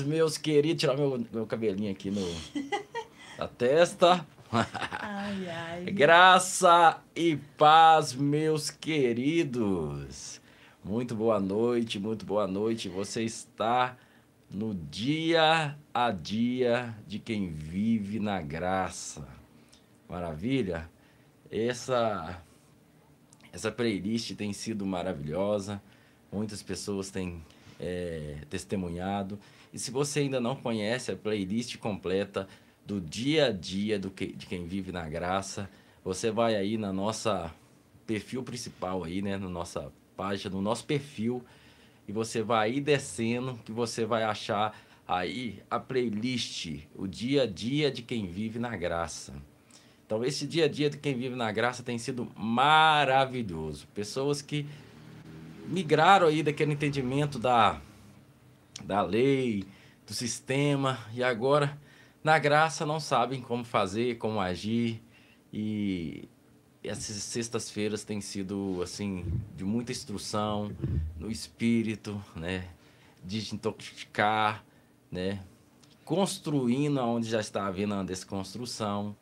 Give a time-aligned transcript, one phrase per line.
[0.00, 2.26] meus queridos, tirar meu, meu cabelinho aqui no,
[3.38, 4.26] na testa.
[4.50, 5.84] Ai, ai.
[5.84, 10.40] Graça e paz, meus queridos.
[10.82, 12.88] Muito boa noite, muito boa noite.
[12.88, 13.94] Você está
[14.50, 19.28] no dia a dia de quem vive na graça.
[20.08, 20.88] Maravilha?
[21.50, 22.42] Essa
[23.52, 25.82] essa playlist tem sido maravilhosa.
[26.32, 27.44] Muitas pessoas têm
[27.78, 29.38] é, testemunhado.
[29.72, 32.46] E se você ainda não conhece a playlist completa
[32.86, 35.70] do dia a dia do que, de quem vive na graça,
[36.04, 37.54] você vai aí na nossa
[38.06, 41.42] perfil principal aí, né, na nossa página, no nosso perfil,
[42.06, 47.46] e você vai aí descendo que você vai achar aí a playlist, o dia a
[47.46, 49.32] dia de quem vive na graça.
[50.04, 53.86] Então esse dia a dia de quem vive na graça tem sido maravilhoso.
[53.94, 54.66] Pessoas que
[55.66, 57.80] migraram aí daquele entendimento da
[58.84, 59.64] da lei,
[60.06, 61.78] do sistema, e agora,
[62.22, 65.02] na graça, não sabem como fazer, como agir,
[65.52, 66.28] e
[66.82, 69.24] essas sextas-feiras têm sido, assim,
[69.56, 70.72] de muita instrução
[71.18, 72.68] no espírito, né,
[73.24, 74.64] de intoxicar,
[75.10, 75.42] né,
[76.04, 79.16] construindo onde já está havendo uma desconstrução,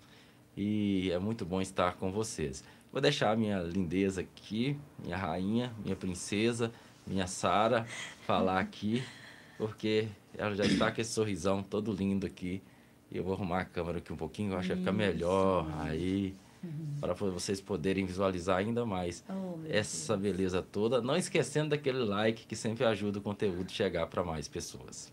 [0.57, 2.65] e é muito bom estar com vocês.
[2.93, 6.73] Vou deixar a minha lindeza aqui, minha rainha, minha princesa,
[7.07, 7.87] minha Sara,
[8.27, 9.03] falar aqui
[9.61, 10.09] porque
[10.39, 12.63] ela já está com esse sorrisão todo lindo aqui.
[13.11, 15.71] E eu vou arrumar a câmera aqui um pouquinho, eu acho que vai ficar melhor
[15.81, 16.97] aí, uhum.
[16.99, 20.35] para vocês poderem visualizar ainda mais oh, essa Deus.
[20.35, 21.03] beleza toda.
[21.03, 25.13] Não esquecendo daquele like que sempre ajuda o conteúdo chegar para mais pessoas.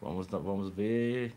[0.00, 1.32] Vamos, vamos ver.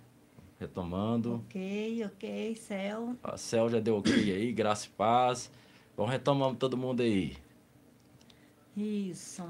[0.60, 1.36] Retomando.
[1.48, 3.16] Ok, ok, Céu.
[3.24, 5.52] A Céu já deu ok aí, graça e paz.
[5.96, 7.38] Vamos retomando todo mundo aí.
[8.76, 9.44] Isso.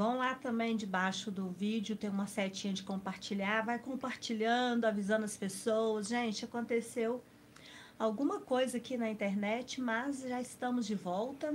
[0.00, 5.36] Vão lá também debaixo do vídeo, tem uma setinha de compartilhar, vai compartilhando, avisando as
[5.36, 6.08] pessoas.
[6.08, 7.22] Gente, aconteceu
[7.98, 11.54] alguma coisa aqui na internet, mas já estamos de volta.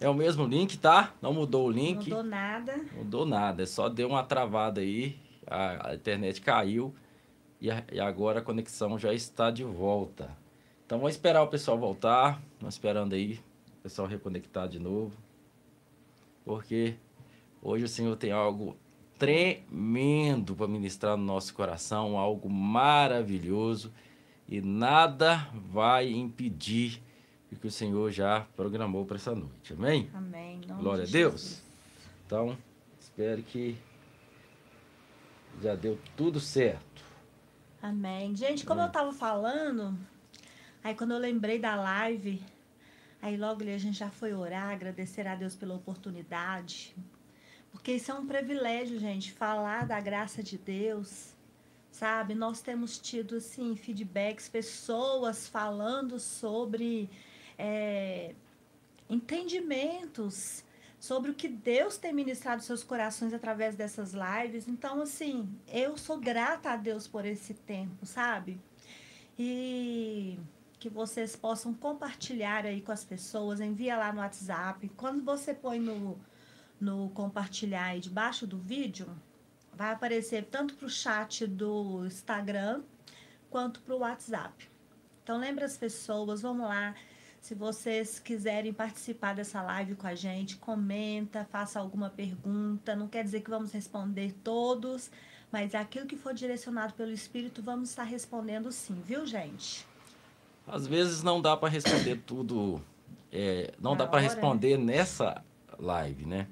[0.00, 1.12] É o mesmo link, tá?
[1.20, 2.08] Não mudou o link.
[2.08, 2.86] Não mudou nada.
[2.94, 5.14] Mudou nada, só deu uma travada aí,
[5.46, 6.94] a, a internet caiu
[7.60, 10.34] e, a, e agora a conexão já está de volta.
[10.86, 13.38] Então vamos esperar o pessoal voltar, vamos esperando aí
[13.80, 15.12] o pessoal reconectar de novo.
[16.42, 16.96] Porque
[17.66, 18.76] Hoje o Senhor tem algo
[19.18, 23.90] tremendo para ministrar no nosso coração, algo maravilhoso
[24.46, 27.02] e nada vai impedir
[27.50, 29.72] o que o Senhor já programou para essa noite.
[29.72, 30.10] Amém?
[30.12, 30.60] Amém.
[30.78, 31.40] Glória a Deus.
[31.40, 31.62] Jesus.
[32.26, 32.58] Então,
[33.00, 33.78] espero que
[35.62, 37.02] já deu tudo certo.
[37.80, 38.36] Amém.
[38.36, 38.88] Gente, como Amém.
[38.88, 39.98] eu estava falando,
[40.82, 42.42] aí quando eu lembrei da live,
[43.22, 46.94] aí logo ali a gente já foi orar, agradecer a Deus pela oportunidade,
[47.74, 51.34] porque isso é um privilégio, gente, falar da graça de Deus,
[51.90, 52.32] sabe?
[52.32, 57.10] Nós temos tido, assim, feedbacks, pessoas falando sobre
[57.58, 58.32] é,
[59.10, 60.62] entendimentos,
[61.00, 64.68] sobre o que Deus tem ministrado seus corações através dessas lives.
[64.68, 68.58] Então, assim, eu sou grata a Deus por esse tempo, sabe?
[69.36, 70.38] E
[70.78, 74.88] que vocês possam compartilhar aí com as pessoas, envia lá no WhatsApp.
[74.96, 76.16] Quando você põe no
[76.84, 79.08] no compartilhar aí debaixo do vídeo,
[79.72, 82.82] vai aparecer tanto para o chat do Instagram
[83.50, 84.68] quanto para o WhatsApp.
[85.22, 86.94] Então lembra as pessoas, vamos lá.
[87.40, 92.94] Se vocês quiserem participar dessa live com a gente, comenta, faça alguma pergunta.
[92.94, 95.10] Não quer dizer que vamos responder todos,
[95.50, 99.86] mas aquilo que for direcionado pelo Espírito, vamos estar respondendo sim, viu, gente?
[100.66, 102.82] Às vezes não dá para responder tudo,
[103.30, 105.44] é, não Na dá para responder nessa
[105.78, 106.46] live, né?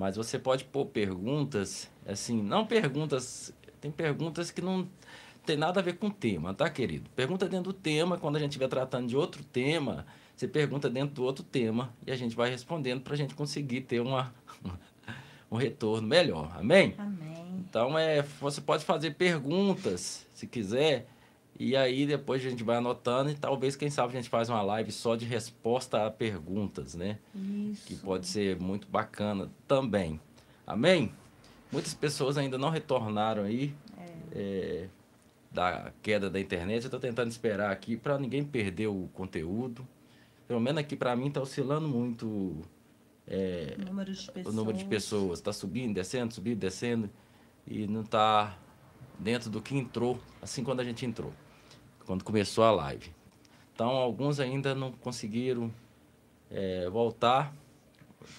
[0.00, 3.52] Mas você pode pôr perguntas, assim, não perguntas,
[3.82, 4.88] tem perguntas que não
[5.44, 7.10] tem nada a ver com o tema, tá, querido?
[7.10, 11.16] Pergunta dentro do tema, quando a gente estiver tratando de outro tema, você pergunta dentro
[11.16, 14.32] do outro tema e a gente vai respondendo para a gente conseguir ter uma,
[15.52, 16.50] um retorno melhor.
[16.56, 16.94] Amém?
[16.96, 17.62] Amém.
[17.68, 21.10] Então, é, você pode fazer perguntas, se quiser,
[21.60, 24.62] e aí depois a gente vai anotando e talvez, quem sabe, a gente faz uma
[24.62, 27.18] live só de resposta a perguntas, né?
[27.34, 27.86] Isso.
[27.86, 30.18] Que pode ser muito bacana também.
[30.66, 31.12] Amém?
[31.70, 34.08] Muitas pessoas ainda não retornaram aí é.
[34.32, 34.88] É,
[35.52, 36.84] da queda da internet.
[36.84, 39.86] Eu estou tentando esperar aqui para ninguém perder o conteúdo.
[40.48, 42.62] Pelo menos aqui para mim está oscilando muito
[43.26, 44.46] é, o número de pessoas.
[44.46, 45.38] O número de pessoas.
[45.40, 47.10] Está subindo, descendo, subindo, descendo.
[47.66, 48.56] E não está
[49.18, 51.34] dentro do que entrou, assim quando a gente entrou
[52.10, 53.08] quando começou a live.
[53.72, 55.72] Então, alguns ainda não conseguiram
[56.50, 57.54] é, voltar,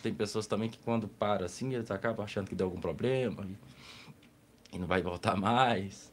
[0.03, 4.75] Tem pessoas também que quando para assim, eles acabam achando que deu algum problema e,
[4.75, 6.11] e não vai voltar mais.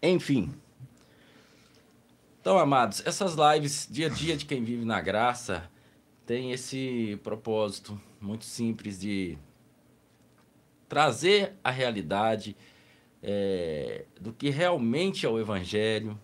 [0.00, 0.54] Enfim.
[2.40, 5.68] Então, amados, essas lives dia a dia de quem vive na graça
[6.24, 9.36] tem esse propósito muito simples de
[10.88, 12.56] trazer a realidade
[13.22, 16.18] é, do que realmente é o Evangelho,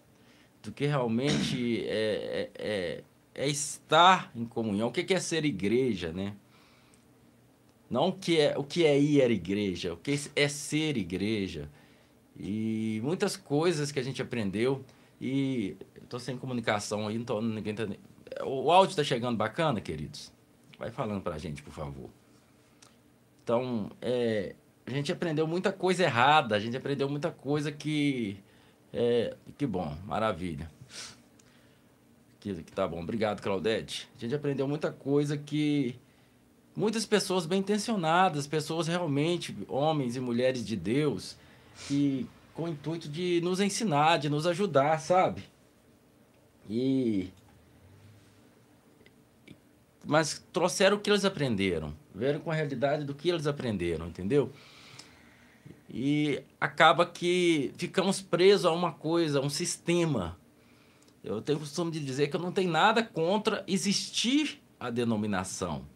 [0.62, 3.04] do que realmente é, é, é,
[3.34, 4.88] é estar em comunhão.
[4.88, 6.34] O que é ser igreja, né?
[7.88, 11.70] Não o que é, o que é ir à igreja, o que é ser igreja.
[12.38, 14.84] E muitas coisas que a gente aprendeu.
[15.20, 17.84] E estou sem comunicação aí, não tô, ninguém tá,
[18.44, 20.32] O áudio está chegando bacana, queridos?
[20.78, 22.10] Vai falando para a gente, por favor.
[23.42, 24.54] Então, é,
[24.86, 28.38] a gente aprendeu muita coisa errada, a gente aprendeu muita coisa que.
[28.92, 30.70] É, que bom, maravilha.
[32.38, 33.02] Que, que tá bom.
[33.02, 34.08] Obrigado, Claudete.
[34.16, 35.96] A gente aprendeu muita coisa que
[36.74, 41.36] muitas pessoas bem intencionadas, pessoas realmente, homens e mulheres de Deus,
[41.88, 45.42] que com o intuito de nos ensinar, de nos ajudar, sabe?
[46.70, 47.30] E
[50.04, 54.52] mas trouxeram o que eles aprenderam, vieram com a realidade do que eles aprenderam, entendeu?
[55.88, 60.36] E acaba que ficamos presos a uma coisa, a um sistema.
[61.22, 65.86] Eu tenho o costume de dizer que eu não tenho nada contra existir a denominação.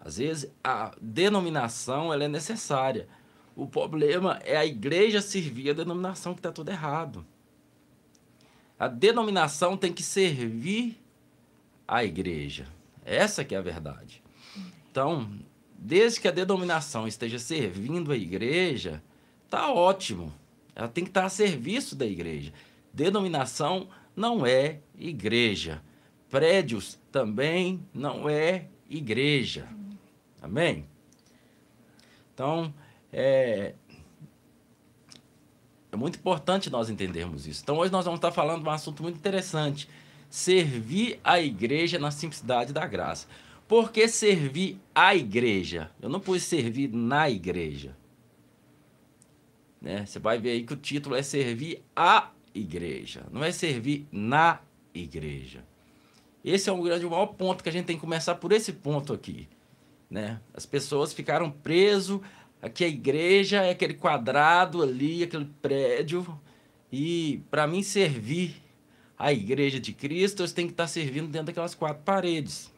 [0.00, 3.08] Às vezes, a denominação ela é necessária.
[3.56, 7.24] O problema é a igreja servir a denominação que está tudo errado.
[8.78, 11.00] A denominação tem que servir
[11.86, 12.66] a igreja.
[13.04, 14.22] Essa que é a verdade.
[14.90, 15.30] Então,
[15.78, 19.02] desde que a denominação esteja servindo a igreja,
[19.48, 20.32] Tá ótimo.
[20.74, 22.52] Ela tem que estar a serviço da igreja.
[22.92, 25.82] Denominação não é igreja.
[26.30, 29.68] Prédios também não é igreja.
[30.42, 30.86] Amém?
[32.32, 32.74] Então,
[33.12, 33.74] é,
[35.92, 37.62] é muito importante nós entendermos isso.
[37.62, 39.88] Então, hoje nós vamos estar falando de um assunto muito interessante.
[40.28, 43.28] Servir a igreja na simplicidade da graça.
[43.68, 45.90] Por que servir a igreja?
[46.02, 47.96] Eu não pus servir na igreja.
[49.84, 50.06] Né?
[50.06, 54.60] Você vai ver aí que o título é servir a igreja, não é servir na
[54.94, 55.62] igreja.
[56.42, 58.72] Esse é um grande o maior ponto que a gente tem que começar por esse
[58.72, 59.46] ponto aqui.
[60.08, 60.40] Né?
[60.54, 62.22] As pessoas ficaram preso
[62.62, 66.26] aqui a igreja é aquele quadrado ali, aquele prédio.
[66.90, 68.54] E para mim servir
[69.18, 72.72] a igreja de Cristo, eu tenho que estar servindo dentro daquelas quatro paredes.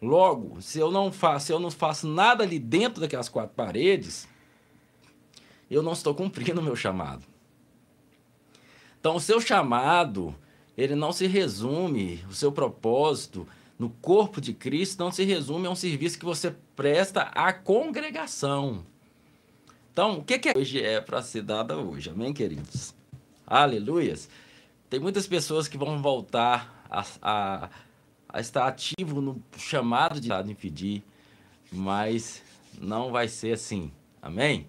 [0.00, 4.27] Logo, se eu não faço, se eu não faço nada ali dentro daquelas quatro paredes,
[5.70, 7.24] eu não estou cumprindo o meu chamado.
[9.00, 10.34] Então, o seu chamado,
[10.76, 13.46] ele não se resume, o seu propósito
[13.78, 18.84] no corpo de Cristo não se resume a um serviço que você presta à congregação.
[19.92, 22.10] Então, o que, que é hoje é para ser dada hoje?
[22.10, 22.94] Amém, queridos?
[23.46, 24.28] Aleluias.
[24.90, 27.70] Tem muitas pessoas que vão voltar a, a,
[28.28, 31.02] a estar ativo no chamado de impedir,
[31.70, 32.42] mas
[32.80, 33.92] não vai ser assim.
[34.20, 34.66] Amém?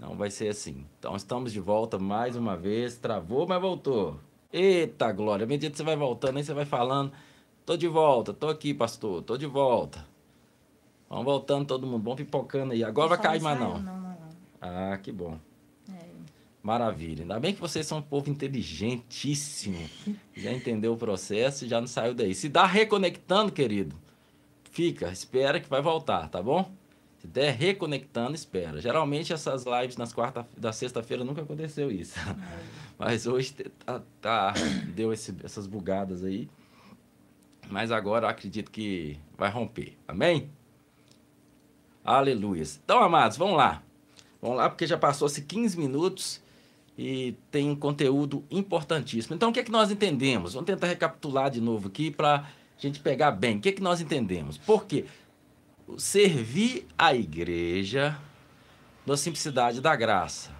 [0.00, 0.86] Não vai ser assim.
[0.98, 2.96] Então estamos de volta mais uma vez.
[2.96, 4.18] Travou, mas voltou.
[4.50, 5.44] Eita glória!
[5.44, 7.12] À medida que você vai voltando, aí você vai falando.
[7.66, 10.04] Tô de volta, tô aqui, pastor, tô de volta.
[11.08, 12.82] Vamos voltando todo mundo, vamos pipocando aí.
[12.82, 14.16] Agora vai cair mais não, não.
[14.60, 15.38] Ah, que bom.
[15.92, 15.98] É.
[16.62, 17.22] Maravilha.
[17.22, 19.78] Ainda bem que vocês são um povo inteligentíssimo.
[20.34, 22.34] já entendeu o processo e já não saiu daí.
[22.34, 23.94] Se dá reconectando, querido,
[24.70, 26.79] fica, espera que vai voltar, tá bom?
[27.20, 28.80] Se der reconectando, espera.
[28.80, 32.18] Geralmente essas lives nas quarta, da sexta-feira nunca aconteceu isso.
[32.18, 32.36] É.
[32.98, 33.52] Mas hoje
[33.84, 34.54] tá, tá
[34.94, 36.48] deu esse, essas bugadas aí.
[37.68, 39.96] Mas agora eu acredito que vai romper.
[40.08, 40.50] Amém?
[42.02, 42.64] Aleluia.
[42.82, 43.82] Então, amados, vamos lá.
[44.40, 46.42] Vamos lá, porque já passou-se 15 minutos
[46.96, 49.34] e tem um conteúdo importantíssimo.
[49.34, 50.54] Então, o que é que nós entendemos?
[50.54, 52.44] Vamos tentar recapitular de novo aqui para a
[52.78, 53.58] gente pegar bem.
[53.58, 54.56] O que é que nós entendemos?
[54.56, 55.04] Por quê?
[55.98, 58.18] Servir a igreja
[59.06, 60.50] na simplicidade da graça.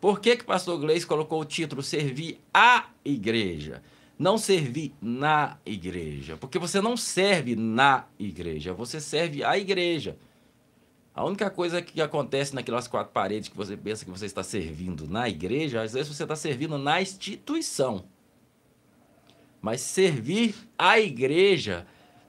[0.00, 3.82] Por que, que o pastor Gleice colocou o título servir a igreja?
[4.18, 6.36] Não servir na igreja.
[6.36, 10.16] Porque você não serve na igreja, você serve a igreja.
[11.14, 15.08] A única coisa que acontece naquelas quatro paredes que você pensa que você está servindo
[15.08, 18.04] na igreja, às vezes você está servindo na instituição.
[19.62, 21.86] Mas servir a igreja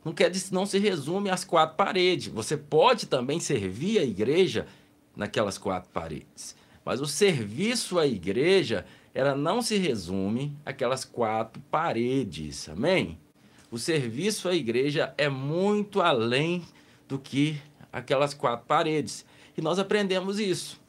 [0.07, 2.29] não quer não se resume às quatro paredes.
[2.29, 4.65] Você pode também servir a igreja
[5.13, 6.55] naquelas quatro paredes.
[6.85, 12.69] Mas o serviço à igreja, ela não se resume àquelas quatro paredes.
[12.69, 13.19] Amém?
[13.69, 16.63] O serviço à igreja é muito além
[17.05, 17.61] do que
[17.91, 19.25] aquelas quatro paredes.
[19.57, 20.79] E nós aprendemos isso.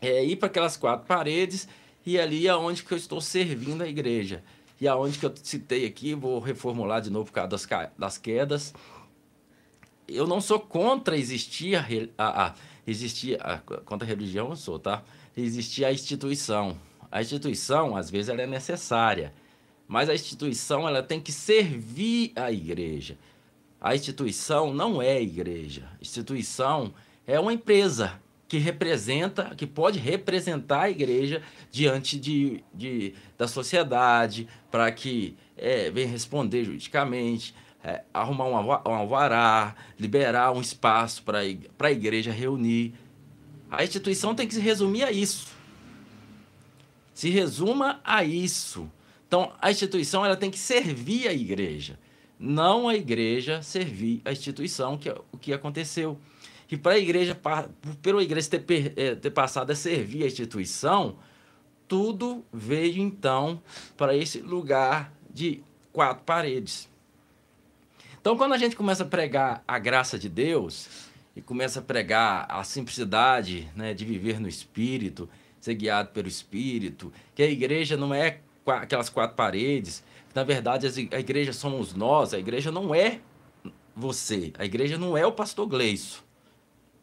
[0.00, 1.68] É ir para aquelas quatro paredes
[2.06, 4.42] e ali é onde que eu estou servindo a igreja.
[4.80, 7.66] E aonde que eu citei aqui, vou reformular de novo por causa das,
[7.98, 8.72] das quedas.
[10.06, 11.84] Eu não sou contra existir a,
[12.16, 12.54] a, a
[12.86, 15.02] existir a, contra a religião, eu sou, tá?
[15.36, 16.78] Existir a instituição.
[17.10, 19.32] A instituição, às vezes, ela é necessária,
[19.86, 23.18] mas a instituição ela tem que servir a igreja.
[23.80, 25.88] A instituição não é igreja.
[25.92, 26.92] A instituição
[27.26, 34.48] é uma empresa que representa, que pode representar a igreja diante de, de da sociedade,
[34.70, 41.90] para que é, venha responder juridicamente, é, arrumar um, alvará, liberar um espaço para a
[41.90, 42.94] igreja reunir.
[43.70, 45.48] A instituição tem que se resumir a isso.
[47.12, 48.90] Se resuma a isso.
[49.26, 51.98] Então, a instituição ela tem que servir a igreja,
[52.40, 56.18] não a igreja servir a instituição, que é o que aconteceu.
[56.70, 57.38] E para a igreja,
[58.02, 61.16] pela igreja ter, é, ter passado a servir a instituição,
[61.86, 63.62] tudo veio então
[63.96, 66.88] para esse lugar de quatro paredes.
[68.20, 70.88] Então, quando a gente começa a pregar a graça de Deus
[71.34, 77.10] e começa a pregar a simplicidade né, de viver no Espírito, ser guiado pelo Espírito,
[77.34, 82.38] que a igreja não é aquelas quatro paredes, na verdade a igreja somos nós, a
[82.38, 83.20] igreja não é
[83.96, 86.27] você, a igreja não é o pastor Gleison.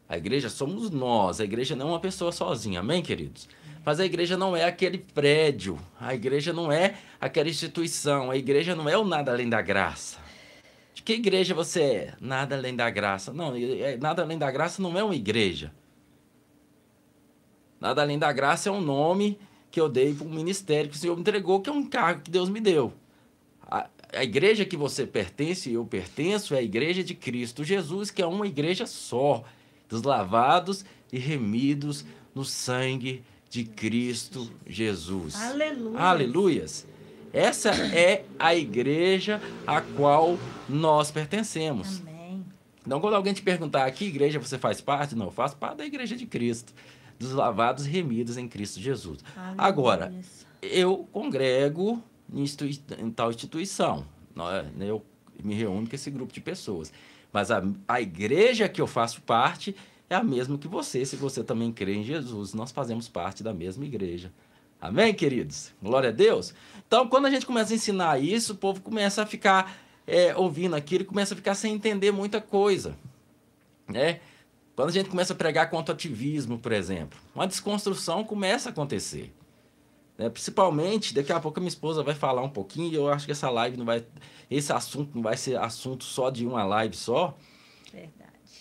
[0.08, 3.48] A igreja somos nós, a igreja não é uma pessoa sozinha, amém, queridos?
[3.84, 8.74] Mas a igreja não é aquele prédio, a igreja não é aquela instituição, a igreja
[8.74, 10.18] não é o nada além da graça.
[10.94, 12.14] De que igreja você é?
[12.20, 13.32] Nada além da graça.
[13.32, 15.72] Não, é, nada além da graça não é uma igreja.
[17.80, 19.38] Nada além da graça é um nome
[19.70, 22.22] que eu dei para um ministério que o Senhor me entregou, que é um cargo
[22.22, 22.92] que Deus me deu.
[23.62, 28.10] A, a igreja que você pertence e eu pertenço é a igreja de Cristo Jesus,
[28.10, 29.44] que é uma igreja só,
[29.88, 35.34] dos lavados e remidos no sangue de Cristo Jesus.
[35.36, 35.98] Aleluia.
[35.98, 36.86] Aleluias.
[37.32, 40.38] Essa é a igreja a qual
[40.68, 42.00] nós pertencemos.
[42.00, 42.44] Amém.
[42.84, 45.86] Então, quando alguém te perguntar que igreja você faz parte, não, eu faço parte da
[45.86, 46.72] igreja de Cristo,
[47.18, 49.18] dos lavados e remidos em Cristo Jesus.
[49.36, 49.54] Aleluia.
[49.58, 50.14] Agora,
[50.62, 52.02] eu congrego
[52.32, 52.44] em,
[52.98, 54.06] em tal instituição,
[54.38, 54.88] é?
[54.88, 55.04] eu
[55.42, 56.92] me reúno com esse grupo de pessoas.
[57.36, 59.76] Mas a, a igreja que eu faço parte
[60.08, 62.54] é a mesma que você, se você também crê em Jesus.
[62.54, 64.32] Nós fazemos parte da mesma igreja.
[64.80, 65.70] Amém, queridos?
[65.82, 66.54] Glória a Deus.
[66.86, 69.76] Então, quando a gente começa a ensinar isso, o povo começa a ficar
[70.06, 72.96] é, ouvindo aquilo e começa a ficar sem entender muita coisa.
[73.86, 74.20] Né?
[74.74, 78.72] Quando a gente começa a pregar contra o ativismo, por exemplo, uma desconstrução começa a
[78.72, 79.30] acontecer.
[80.18, 80.28] Né?
[80.28, 83.32] Principalmente, daqui a pouco a minha esposa vai falar um pouquinho, e eu acho que
[83.32, 84.04] essa live não vai.
[84.50, 87.36] Esse assunto não vai ser assunto só de uma live só.
[87.92, 88.14] Verdade.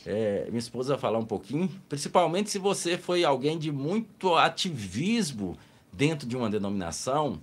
[0.06, 5.58] É, minha esposa vai falar um pouquinho, principalmente se você foi alguém de muito ativismo
[5.92, 7.42] dentro de uma denominação,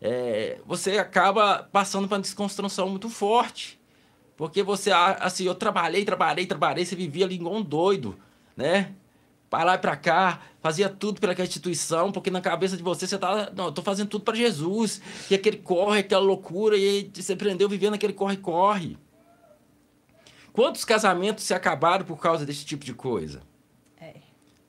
[0.00, 3.80] é, você acaba passando por uma desconstrução muito forte.
[4.36, 8.16] Porque você, assim, eu trabalhei, trabalhei, trabalhei, você vivia ali igual um doido,
[8.56, 8.94] né?
[9.50, 13.18] Para lá e para cá, fazia tudo pela instituição, porque na cabeça de você você
[13.18, 15.02] tá, não, eu tô fazendo tudo para Jesus.
[15.28, 18.96] E aquele corre, aquela loucura, e você aprendeu vivendo aquele corre-corre.
[20.52, 23.42] Quantos casamentos se acabaram por causa desse tipo de coisa?
[24.00, 24.14] É.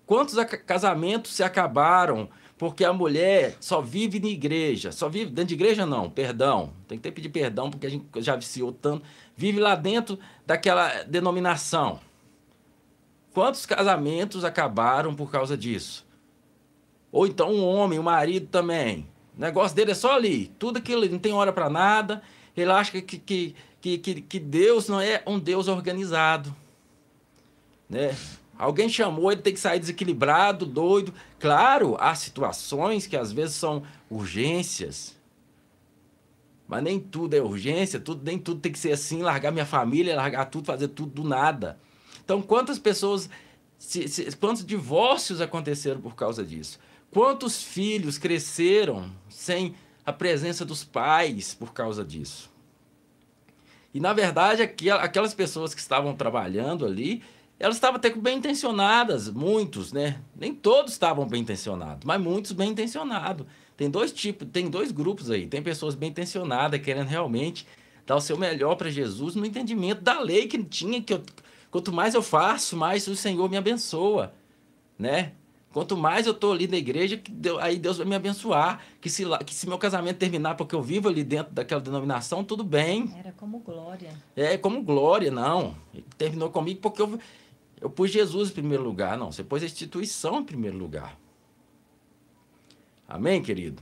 [0.05, 0.35] Quantos
[0.65, 5.83] casamentos se acabaram porque a mulher só vive na igreja, só vive dentro de igreja
[5.83, 9.03] não, perdão, tem que ter que pedir perdão porque a gente já viciou tanto,
[9.35, 11.99] vive lá dentro daquela denominação.
[13.33, 16.05] Quantos casamentos acabaram por causa disso?
[17.11, 19.07] Ou então um homem, o um marido também.
[19.37, 22.21] O negócio dele é só ali, tudo aquilo, ele não tem hora para nada,
[22.55, 26.53] ele acha que, que, que, que, que Deus não é um Deus organizado.
[27.89, 28.15] Né?
[28.57, 31.13] Alguém chamou, ele tem que sair desequilibrado, doido.
[31.39, 35.17] Claro, há situações que às vezes são urgências.
[36.67, 40.15] Mas nem tudo é urgência, tudo, nem tudo tem que ser assim, largar minha família,
[40.15, 41.77] largar tudo, fazer tudo do nada.
[42.31, 43.29] Então, quantas pessoas,
[43.77, 46.79] se, se, quantos divórcios aconteceram por causa disso?
[47.11, 52.49] Quantos filhos cresceram sem a presença dos pais por causa disso?
[53.93, 57.21] E, na verdade, aquelas pessoas que estavam trabalhando ali,
[57.59, 60.21] elas estavam até bem intencionadas, muitos, né?
[60.33, 63.45] Nem todos estavam bem intencionados, mas muitos bem intencionados.
[63.75, 65.47] Tem dois tipos, tem dois grupos aí.
[65.47, 67.67] Tem pessoas bem intencionadas querendo realmente
[68.05, 71.13] dar o seu melhor para Jesus no entendimento da lei que tinha que
[71.71, 74.33] quanto mais eu faço, mais o Senhor me abençoa,
[74.99, 75.31] né?
[75.73, 78.81] Quanto mais eu estou ali na igreja, Deus, aí Deus vai me abençoar.
[78.99, 82.61] Que se, que se meu casamento terminar porque eu vivo ali dentro daquela denominação, tudo
[82.61, 83.09] bem.
[83.17, 84.11] Era como glória.
[84.35, 85.75] É, como glória, não.
[85.93, 87.17] Ele terminou comigo porque eu,
[87.79, 89.17] eu pus Jesus em primeiro lugar.
[89.17, 91.17] Não, você pôs a instituição em primeiro lugar.
[93.07, 93.81] Amém, querido?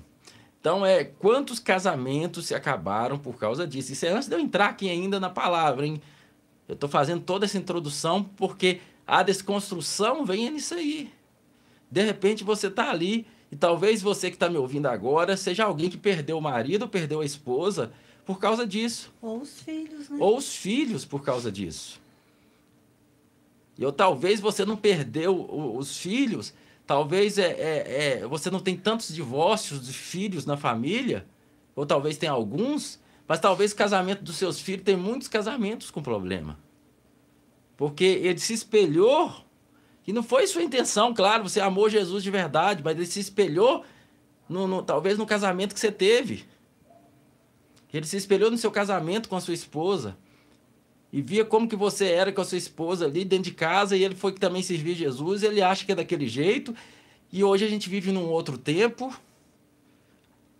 [0.62, 3.94] Então, é quantos casamentos se acabaram por causa disso?
[3.94, 6.00] Isso é antes de eu entrar aqui ainda na palavra, hein?
[6.70, 11.12] Eu estou fazendo toda essa introdução porque a desconstrução vem nisso aí.
[11.90, 15.90] De repente você está ali e talvez você que está me ouvindo agora seja alguém
[15.90, 17.92] que perdeu o marido, perdeu a esposa
[18.24, 19.12] por causa disso.
[19.20, 20.18] Ou os filhos, né?
[20.20, 22.00] Ou os filhos por causa disso.
[23.76, 26.54] E ou talvez você não perdeu os filhos,
[26.86, 31.26] talvez é, é, é, você não tem tantos divórcios de filhos na família,
[31.76, 33.00] ou talvez tenha alguns,
[33.30, 36.58] mas talvez o casamento dos seus filhos tem muitos casamentos com problema.
[37.78, 39.46] Porque ele se espelhou
[40.08, 43.86] e não foi sua intenção, claro, você amou Jesus de verdade, mas ele se espelhou,
[44.50, 46.44] no, no, talvez no casamento que você teve.
[47.94, 50.18] Ele se espelhou no seu casamento com a sua esposa.
[51.14, 54.04] E via como que você era com a sua esposa ali dentro de casa, e
[54.04, 56.76] ele foi que também serviu Jesus, ele acha que é daquele jeito.
[57.32, 59.16] E hoje a gente vive num outro tempo,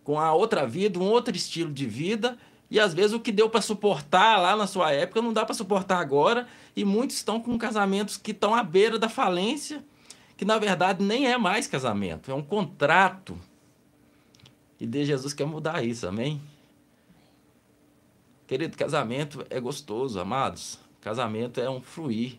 [0.04, 2.38] com a outra vida, um outro estilo de vida,
[2.70, 5.54] e às vezes o que deu para suportar lá na sua época não dá para
[5.54, 6.46] suportar agora.
[6.76, 9.84] E muitos estão com casamentos que estão à beira da falência,
[10.36, 13.36] que na verdade nem é mais casamento, é um contrato.
[14.78, 16.40] E Deus Jesus quer mudar isso, amém?
[18.46, 20.78] Querido, casamento é gostoso, amados.
[21.00, 22.38] Casamento é um fluir.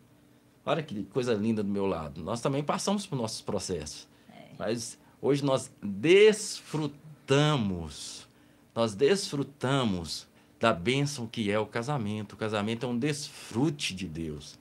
[0.65, 2.23] Olha que coisa linda do meu lado.
[2.23, 4.07] Nós também passamos por nossos processos.
[4.29, 4.47] É.
[4.57, 6.91] Mas hoje nós desfrutamos
[8.73, 10.27] nós desfrutamos
[10.59, 12.33] da bênção que é o casamento.
[12.33, 14.57] O casamento é um desfrute de Deus.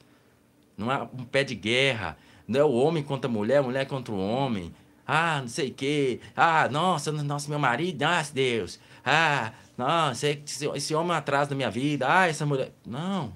[0.77, 2.17] Não é um pé de guerra.
[2.49, 4.75] Não é o homem contra a mulher, a mulher contra o homem.
[5.07, 6.21] Ah, não sei o quê.
[6.35, 8.81] Ah, nossa, nossa, meu marido, nossa, Deus.
[9.05, 12.07] Ah, nossa, esse, esse homem atrás da minha vida.
[12.09, 12.73] Ah, essa mulher.
[12.87, 13.33] Não.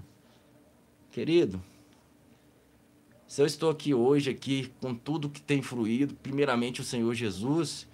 [1.11, 1.63] Querido,
[3.27, 7.87] se eu estou aqui hoje, aqui, com tudo que tem fluído, primeiramente o Senhor Jesus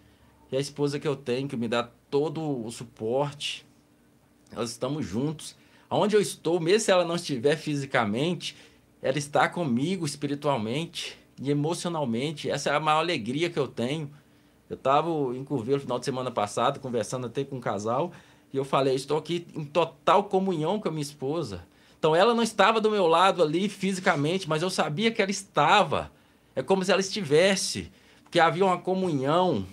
[0.50, 3.66] e a esposa que eu tenho, que me dá todo o suporte.
[4.52, 5.56] Nós estamos juntos.
[5.88, 8.56] Aonde eu estou, mesmo se ela não estiver fisicamente,
[9.00, 12.50] ela está comigo espiritualmente e emocionalmente.
[12.50, 14.10] Essa é a maior alegria que eu tenho.
[14.68, 18.12] Eu estava em Curveiro no final de semana passado, conversando até com um casal,
[18.52, 21.64] e eu falei: estou aqui em total comunhão com a minha esposa.
[21.98, 26.10] Então ela não estava do meu lado ali fisicamente, mas eu sabia que ela estava.
[26.54, 27.90] É como se ela estivesse,
[28.22, 29.66] porque havia uma comunhão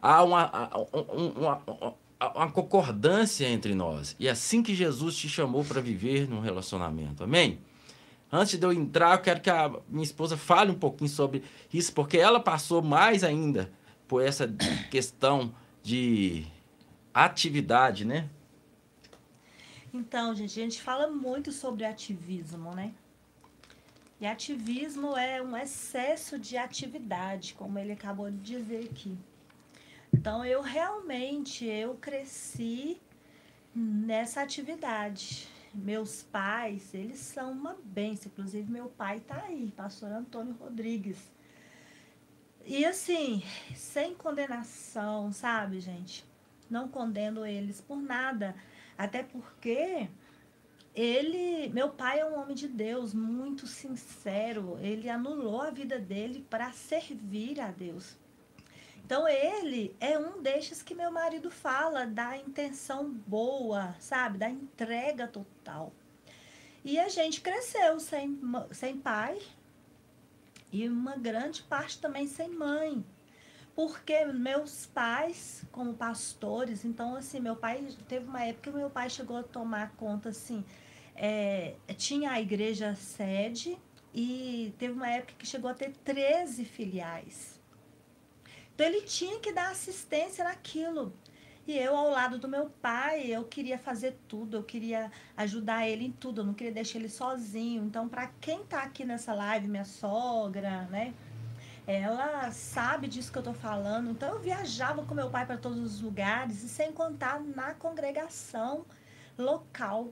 [0.00, 4.16] há uma, uma, uma, uma concordância entre nós.
[4.18, 7.24] E é assim que Jesus te chamou para viver num relacionamento.
[7.24, 7.58] Amém?
[8.32, 11.92] Antes de eu entrar, eu quero que a minha esposa fale um pouquinho sobre isso,
[11.92, 13.70] porque ela passou mais ainda
[14.06, 14.48] por essa
[14.90, 16.46] questão de
[17.12, 18.28] atividade, né?
[19.92, 22.92] Então, gente, a gente fala muito sobre ativismo, né?
[24.20, 29.16] E ativismo é um excesso de atividade, como ele acabou de dizer aqui.
[30.12, 33.00] Então eu realmente eu cresci
[33.74, 35.48] nessa atividade.
[35.72, 41.30] Meus pais, eles são uma benção, inclusive meu pai está aí, pastor Antônio Rodrigues.
[42.66, 43.42] E assim,
[43.74, 46.24] sem condenação, sabe, gente?
[46.68, 48.54] Não condeno eles por nada,
[48.98, 50.08] até porque
[50.94, 54.76] ele, meu pai é um homem de Deus, muito sincero.
[54.80, 58.16] Ele anulou a vida dele para servir a Deus.
[59.10, 64.38] Então ele é um destes que meu marido fala da intenção boa, sabe?
[64.38, 65.92] Da entrega total.
[66.84, 68.38] E a gente cresceu sem,
[68.70, 69.36] sem pai
[70.70, 73.04] e uma grande parte também sem mãe.
[73.74, 79.10] Porque meus pais, como pastores, então assim, meu pai, teve uma época que meu pai
[79.10, 80.64] chegou a tomar conta assim,
[81.16, 83.76] é, tinha a igreja sede
[84.14, 87.59] e teve uma época que chegou a ter 13 filiais.
[88.80, 91.12] Então ele tinha que dar assistência naquilo.
[91.66, 96.06] E eu, ao lado do meu pai, eu queria fazer tudo, eu queria ajudar ele
[96.06, 97.84] em tudo, eu não queria deixar ele sozinho.
[97.84, 101.12] Então, para quem tá aqui nessa live, minha sogra, né?
[101.86, 104.12] Ela sabe disso que eu tô falando.
[104.12, 108.86] Então, eu viajava com meu pai para todos os lugares, e sem contar na congregação
[109.36, 110.08] local.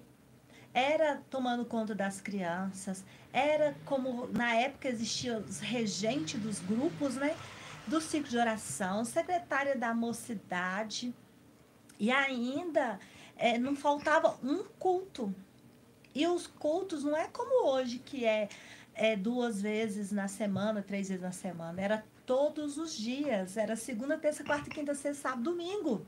[0.74, 3.02] Era tomando conta das crianças,
[3.32, 7.34] era como na época existiam os regentes dos grupos, né?
[7.88, 11.14] Do ciclo de oração, secretária da mocidade,
[11.98, 12.98] e ainda
[13.36, 15.34] é, não faltava um culto.
[16.14, 18.48] E os cultos não é como hoje, que é,
[18.94, 21.80] é duas vezes na semana, três vezes na semana.
[21.80, 23.56] Era todos os dias.
[23.56, 26.04] Era segunda, terça, quarta, quinta, sexta, sábado, domingo.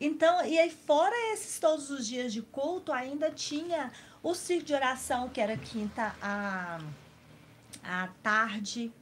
[0.00, 3.92] Então, e aí fora esses todos os dias de culto, ainda tinha
[4.22, 6.80] o ciclo de oração, que era quinta à,
[7.82, 8.92] à tarde.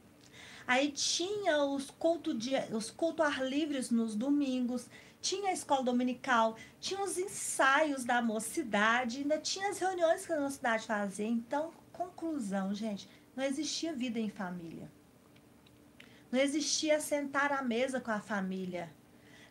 [0.69, 4.87] Aí tinha os cultos de, os culto ar livres nos domingos,
[5.19, 10.39] tinha a escola dominical, tinha os ensaios da mocidade, ainda tinha as reuniões que a
[10.39, 11.25] mocidade fazia.
[11.25, 14.87] Então, conclusão, gente, não existia vida em família.
[16.31, 18.91] Não existia sentar à mesa com a família.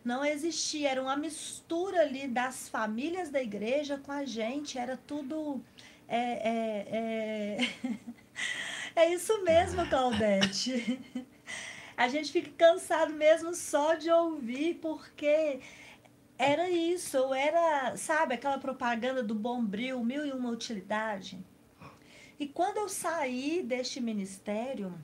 [0.05, 5.61] Não existia, era uma mistura ali das famílias da igreja com a gente, era tudo.
[6.07, 7.99] É, é, é...
[8.95, 10.99] é isso mesmo, Claudete.
[11.95, 15.59] A gente fica cansado mesmo só de ouvir, porque
[16.37, 21.37] era isso, era, sabe, aquela propaganda do Bombril, mil e uma utilidade.
[22.39, 24.97] E quando eu saí deste ministério,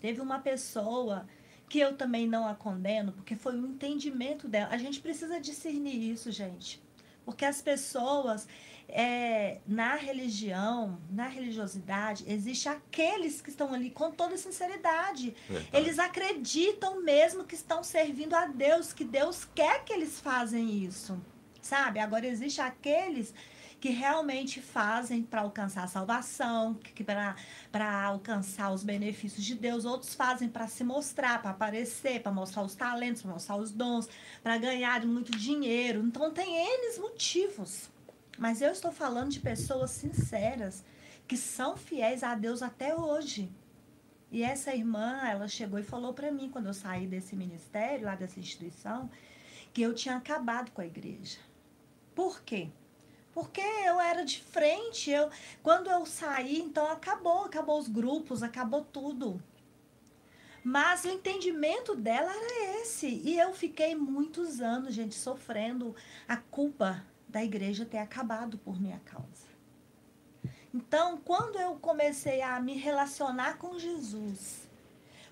[0.00, 1.26] teve uma pessoa
[1.68, 4.72] que eu também não a condeno, porque foi um entendimento dela.
[4.72, 6.80] A gente precisa discernir isso, gente.
[7.24, 8.46] Porque as pessoas,
[8.88, 15.34] é, na religião, na religiosidade, existe aqueles que estão ali com toda sinceridade.
[15.72, 21.20] Eles acreditam mesmo que estão servindo a Deus, que Deus quer que eles fazem isso.
[21.60, 21.98] Sabe?
[21.98, 23.34] Agora existe aqueles
[23.80, 27.34] que realmente fazem para alcançar a salvação, que para
[28.04, 32.74] alcançar os benefícios de Deus, outros fazem para se mostrar, para aparecer, para mostrar os
[32.74, 34.08] talentos, para mostrar os dons,
[34.42, 36.00] para ganhar muito dinheiro.
[36.00, 37.90] Então tem N motivos.
[38.38, 40.84] Mas eu estou falando de pessoas sinceras
[41.26, 43.50] que são fiéis a Deus até hoje.
[44.30, 48.16] E essa irmã, ela chegou e falou para mim quando eu saí desse ministério, lá
[48.16, 49.08] dessa instituição,
[49.72, 51.38] que eu tinha acabado com a igreja.
[52.14, 52.68] Por quê?
[53.32, 55.30] Porque eu era de frente, eu
[55.62, 59.42] quando eu saí, então acabou, acabou os grupos, acabou tudo.
[60.62, 63.06] Mas o entendimento dela era esse.
[63.06, 65.94] E eu fiquei muitos anos, gente, sofrendo
[66.26, 69.48] a culpa da igreja ter acabado por minha causa.
[70.72, 74.68] Então, quando eu comecei a me relacionar com Jesus,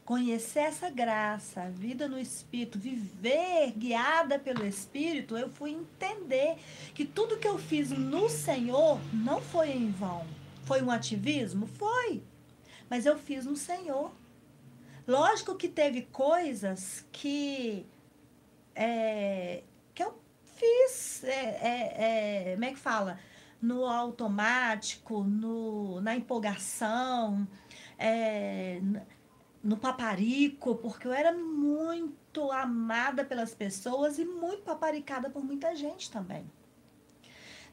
[0.04, 6.56] conhecer essa graça, vida no Espírito, viver guiada pelo Espírito, eu fui entender
[6.92, 10.26] que tudo que eu fiz no Senhor não foi em vão.
[10.64, 11.68] Foi um ativismo?
[11.68, 12.20] Foi.
[12.90, 14.10] Mas eu fiz no Senhor.
[15.06, 17.86] Lógico que teve coisas que,
[18.74, 19.62] é,
[20.62, 23.18] fiz, é, é, é como é que fala?
[23.60, 27.46] No automático, no, na empolgação,
[27.98, 28.80] é,
[29.62, 36.10] no paparico, porque eu era muito amada pelas pessoas e muito paparicada por muita gente
[36.10, 36.44] também.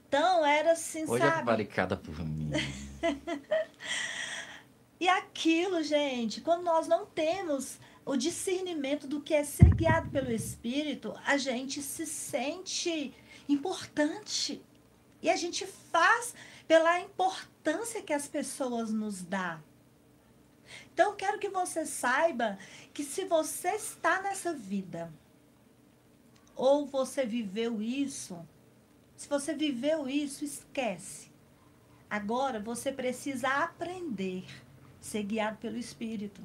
[0.08, 1.36] Então, era assim, Hoje sabe?
[1.36, 2.52] é paparicada por mim.
[4.99, 10.31] e aquilo, gente, quando nós não temos o discernimento do que é ser guiado pelo
[10.31, 13.13] Espírito, a gente se sente
[13.47, 14.65] importante.
[15.21, 16.33] E a gente faz
[16.67, 19.63] pela importância que as pessoas nos dão.
[20.91, 22.57] Então, quero que você saiba
[22.95, 25.13] que se você está nessa vida,
[26.55, 28.43] ou você viveu isso,
[29.15, 31.29] se você viveu isso, esquece.
[32.09, 34.45] Agora você precisa aprender,
[34.99, 36.41] ser guiado pelo Espírito.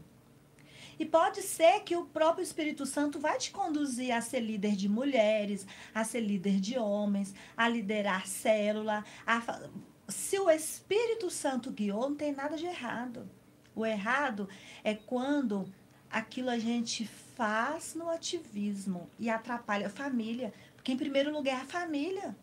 [0.98, 4.88] E pode ser que o próprio Espírito Santo vai te conduzir a ser líder de
[4.88, 9.04] mulheres, a ser líder de homens, a liderar célula.
[9.26, 9.68] A...
[10.08, 13.28] Se o Espírito Santo guiou, não tem nada de errado.
[13.74, 14.48] O errado
[14.84, 15.72] é quando
[16.10, 20.52] aquilo a gente faz no ativismo e atrapalha a família.
[20.76, 22.36] Porque, em primeiro lugar, é a família.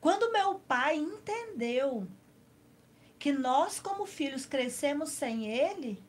[0.00, 2.06] Quando meu pai entendeu
[3.18, 6.02] que nós, como filhos, crescemos sem ele,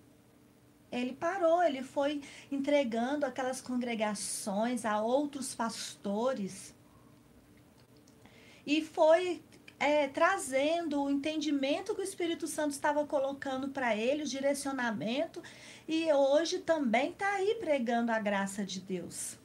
[0.92, 2.22] ele parou, ele foi
[2.52, 6.74] entregando aquelas congregações a outros pastores
[8.66, 9.42] e foi
[9.80, 15.42] é, trazendo o entendimento que o Espírito Santo estava colocando para ele, o direcionamento,
[15.88, 19.38] e hoje também está aí pregando a graça de Deus.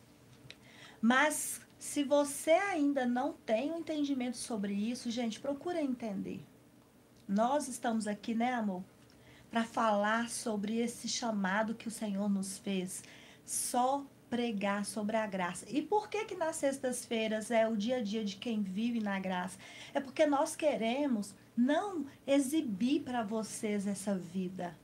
[1.00, 6.44] Mas se você ainda não tem um entendimento sobre isso, gente, procura entender.
[7.28, 8.82] Nós estamos aqui, né, amor?
[9.54, 13.04] Para falar sobre esse chamado que o Senhor nos fez.
[13.46, 15.64] Só pregar sobre a graça.
[15.68, 19.20] E por que que nas sextas-feiras é o dia a dia de quem vive na
[19.20, 19.56] graça?
[19.94, 24.76] É porque nós queremos não exibir para vocês essa vida,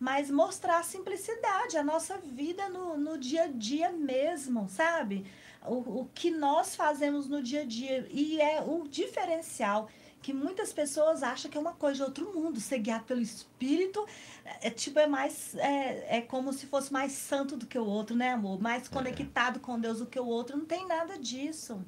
[0.00, 5.26] mas mostrar a simplicidade, a nossa vida no, no dia a dia mesmo, sabe?
[5.62, 8.08] O, o que nós fazemos no dia a dia.
[8.10, 9.90] E é o diferencial
[10.22, 12.60] que muitas pessoas acham que é uma coisa de outro mundo.
[12.60, 14.04] Ser guiado pelo Espírito
[14.44, 15.54] é, é tipo, é mais.
[15.56, 18.60] É, é como se fosse mais santo do que o outro, né, amor?
[18.60, 18.88] Mais é.
[18.88, 19.60] conectado é.
[19.60, 20.56] com Deus do que o outro.
[20.56, 21.84] Não tem nada disso.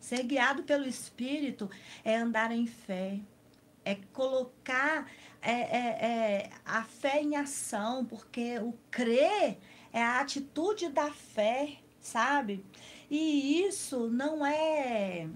[0.00, 1.68] Ser guiado pelo Espírito
[2.04, 3.18] é andar em fé,
[3.84, 5.10] é colocar
[5.42, 9.58] é, é, é, a fé em ação, porque o crer
[9.92, 12.64] é a atitude da fé, sabe?
[13.10, 15.28] E isso não é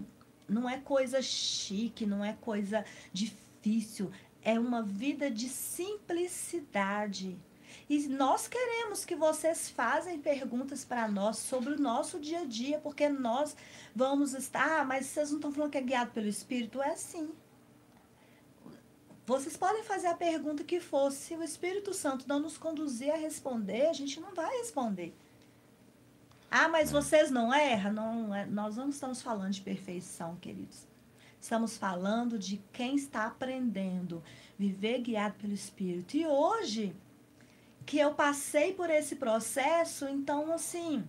[0.52, 4.10] não é coisa chique, não é coisa difícil,
[4.42, 7.38] é uma vida de simplicidade.
[7.88, 12.78] E nós queremos que vocês fazem perguntas para nós sobre o nosso dia a dia,
[12.78, 13.56] porque nós
[13.94, 16.82] vamos estar, ah, mas vocês não estão falando que é guiado pelo Espírito?
[16.82, 17.30] É assim.
[19.24, 23.16] Vocês podem fazer a pergunta que for, se o Espírito Santo não nos conduzir a
[23.16, 25.14] responder, a gente não vai responder.
[26.54, 27.94] Ah, mas vocês não erram?
[27.94, 30.86] Não, é, nós não estamos falando de perfeição, queridos.
[31.40, 34.22] Estamos falando de quem está aprendendo,
[34.58, 36.14] viver guiado pelo Espírito.
[36.14, 36.94] E hoje,
[37.86, 41.02] que eu passei por esse processo, então, assim,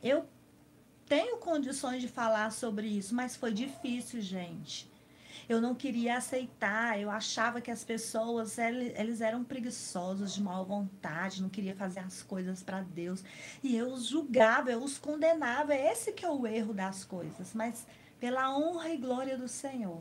[0.00, 0.24] eu
[1.04, 4.89] tenho condições de falar sobre isso, mas foi difícil, gente
[5.50, 11.42] eu não queria aceitar, eu achava que as pessoas, eles eram preguiçosos, de má vontade,
[11.42, 13.24] não queria fazer as coisas para Deus.
[13.60, 15.74] E eu os julgava, eu os condenava.
[15.74, 17.52] Esse que é o erro das coisas.
[17.52, 17.84] Mas
[18.20, 20.00] pela honra e glória do Senhor,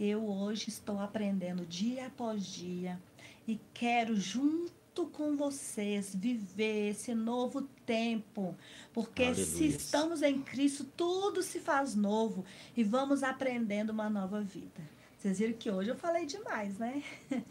[0.00, 3.00] eu hoje estou aprendendo dia após dia
[3.46, 8.54] e quero junto junto com vocês viver esse novo tempo,
[8.92, 9.46] porque Aleluia.
[9.46, 12.44] se estamos em Cristo, tudo se faz novo
[12.76, 14.80] e vamos aprendendo uma nova vida.
[15.18, 17.02] Vocês viram que hoje eu falei demais, né?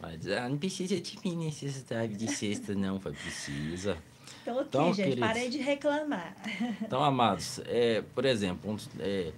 [0.00, 3.96] Mas ah, não precisa de mim necessidade de sexta, não, foi precisa.
[4.38, 6.34] Estou aqui, então, gente, queridos, parei de reclamar.
[6.82, 9.32] Então, amados, é, por exemplo, é,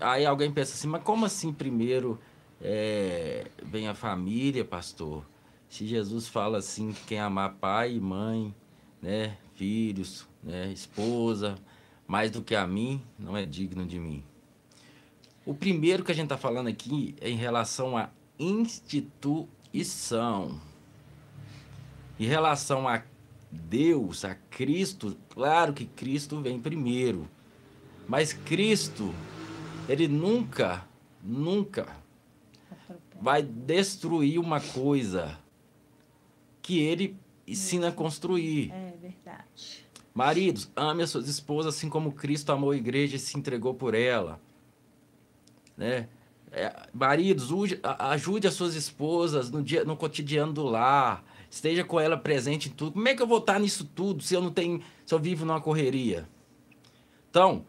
[0.00, 2.20] aí alguém pensa assim, mas como assim primeiro
[2.60, 5.24] é, vem a família, pastor.
[5.68, 8.54] Se Jesus fala assim, quem amar pai mãe,
[9.00, 11.56] né, filhos, né, esposa,
[12.06, 14.22] mais do que a mim, não é digno de mim.
[15.44, 19.40] O primeiro que a gente está falando aqui é em relação à instituição.
[22.18, 23.02] Em relação a
[23.50, 27.28] Deus, a Cristo, claro que Cristo vem primeiro.
[28.08, 29.14] Mas Cristo,
[29.88, 30.84] ele nunca,
[31.22, 31.86] nunca
[33.20, 35.38] vai destruir uma coisa
[36.62, 38.70] que ele ensina a construir.
[38.72, 39.86] É verdade.
[40.12, 43.94] Maridos, ame as suas esposas assim como Cristo amou a igreja e se entregou por
[43.94, 44.40] ela.
[45.76, 46.08] Né?
[46.50, 47.48] É, maridos,
[47.98, 51.24] ajude as suas esposas no, dia, no cotidiano do lar.
[51.50, 52.92] Esteja com ela presente em tudo.
[52.92, 55.44] Como é que eu vou estar nisso tudo se eu não tenho, se eu vivo
[55.44, 56.28] numa correria?
[57.30, 57.64] Então,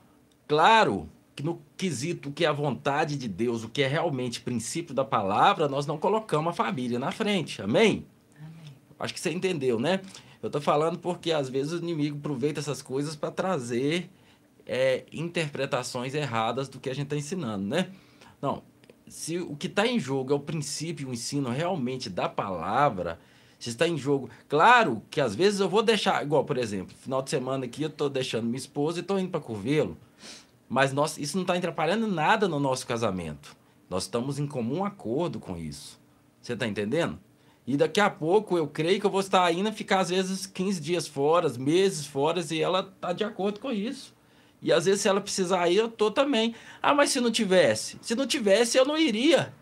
[0.48, 4.92] claro que no quesito que é a vontade de Deus, o que é realmente princípio
[4.92, 7.62] da palavra, nós não colocamos a família na frente.
[7.62, 8.08] Amém?
[8.36, 8.74] Amém.
[9.00, 10.02] Acho que você entendeu, né?
[10.42, 14.10] Eu estou falando porque às vezes o inimigo aproveita essas coisas para trazer
[14.66, 17.92] é, interpretações erradas do que a gente está ensinando, né?
[18.42, 18.64] Não,
[19.08, 23.20] se o que está em jogo é o princípio, o ensino realmente da palavra,
[23.60, 24.28] se está em jogo.
[24.50, 27.90] Claro que às vezes eu vou deixar, igual por exemplo, final de semana aqui eu
[27.90, 29.96] estou deixando minha esposa e estou indo para Curvelo.
[30.70, 33.56] Mas nós, isso não está atrapalhando nada no nosso casamento.
[33.90, 36.00] Nós estamos em comum acordo com isso.
[36.42, 37.20] Você está entendendo?
[37.66, 40.80] E daqui a pouco eu creio que eu vou estar indo ficar às vezes 15
[40.80, 44.16] dias fora, meses fora, e ela está de acordo com isso.
[44.62, 46.56] E às vezes se ela precisar ir, eu tô também.
[46.82, 47.98] Ah, mas se não tivesse?
[48.02, 49.54] Se não tivesse, eu não iria.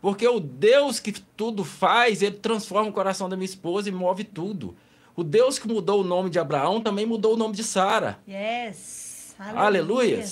[0.00, 4.24] Porque o Deus que tudo faz, ele transforma o coração da minha esposa e move
[4.24, 4.76] tudo.
[5.16, 8.18] O Deus que mudou o nome de Abraão também mudou o nome de Sara.
[8.28, 9.34] Yes.
[9.38, 10.22] Aleluia.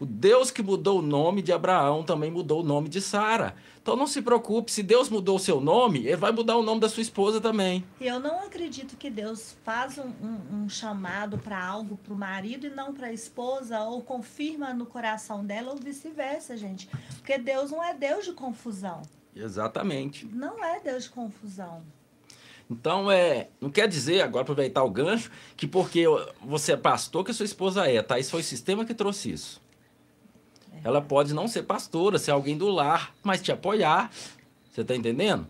[0.00, 3.54] O Deus que mudou o nome de Abraão também mudou o nome de Sara.
[3.82, 6.80] Então não se preocupe, se Deus mudou o seu nome, ele vai mudar o nome
[6.80, 7.84] da sua esposa também.
[8.00, 12.66] Eu não acredito que Deus faz um, um, um chamado para algo para o marido
[12.66, 16.88] e não para a esposa, ou confirma no coração dela, ou vice-versa, gente.
[17.16, 19.02] Porque Deus não é Deus de confusão.
[19.36, 20.26] Exatamente.
[20.32, 21.82] Não é Deus de confusão.
[22.70, 26.04] Então, é, não quer dizer, agora aproveitar o gancho, que porque
[26.42, 28.18] você é pastor que a sua esposa é, tá?
[28.18, 29.60] Isso foi o sistema que trouxe isso.
[30.72, 30.80] É.
[30.84, 34.10] Ela pode não ser pastora, ser alguém do lar, mas te apoiar.
[34.70, 35.46] Você está entendendo?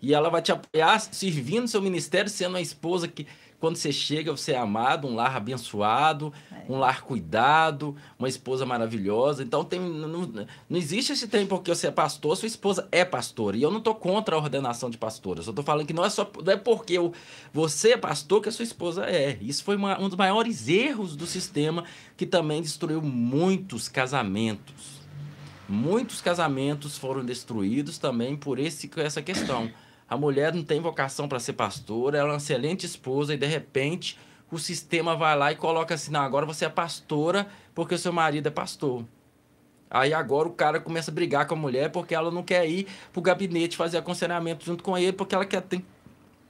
[0.00, 3.26] E ela vai te apoiar servindo seu ministério, sendo uma esposa que,
[3.60, 6.64] quando você chega, você é amado, um lar abençoado, É.
[6.72, 9.42] um lar cuidado, uma esposa maravilhosa.
[9.42, 10.26] Então tem, não,
[10.70, 13.56] não existe esse tempo porque você é pastor, sua esposa é pastora.
[13.56, 15.40] E eu não tô contra a ordenação de pastora.
[15.40, 17.12] Eu só tô falando que não é só não é porque eu,
[17.52, 19.36] você é pastor que a sua esposa é.
[19.40, 21.82] Isso foi uma- um dos maiores erros do sistema
[22.16, 24.98] que também destruiu muitos casamentos.
[25.68, 29.68] Muitos casamentos foram destruídos também por esse, essa questão.
[30.08, 33.46] A mulher não tem vocação para ser pastora, ela é uma excelente esposa e de
[33.46, 34.18] repente
[34.50, 38.12] o sistema vai lá e coloca assim: não, agora você é pastora porque o seu
[38.12, 39.04] marido é pastor.
[39.90, 42.86] Aí agora o cara começa a brigar com a mulher porque ela não quer ir
[43.12, 45.84] pro gabinete fazer aconselhamento junto com ele porque ela quer tem,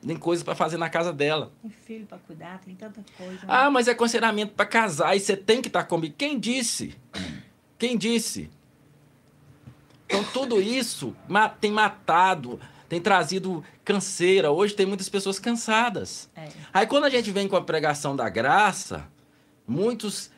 [0.05, 1.53] tem coisas para fazer na casa dela.
[1.63, 3.33] Tem filho para cuidar, tem tanta coisa.
[3.33, 3.39] né?
[3.47, 6.15] Ah, mas é aconselhamento para casar e você tem que estar comigo.
[6.19, 6.97] Quem disse?
[7.79, 8.51] Quem disse?
[10.07, 11.15] Então tudo isso
[11.61, 14.51] tem matado, tem trazido canseira.
[14.51, 16.29] Hoje tem muitas pessoas cansadas.
[16.35, 16.49] É.
[16.73, 19.07] Aí quando a gente vem com a pregação da graça,
[19.67, 20.31] muitos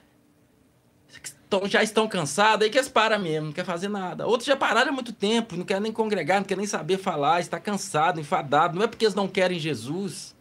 [1.23, 4.27] estão- já estão cansados, aí que eles param mesmo, não quer fazer nada.
[4.27, 7.41] Outros já pararam há muito tempo, não quer nem congregar, não quer nem saber falar,
[7.41, 8.77] está cansado, enfadado.
[8.77, 10.35] Não é porque eles não querem Jesus.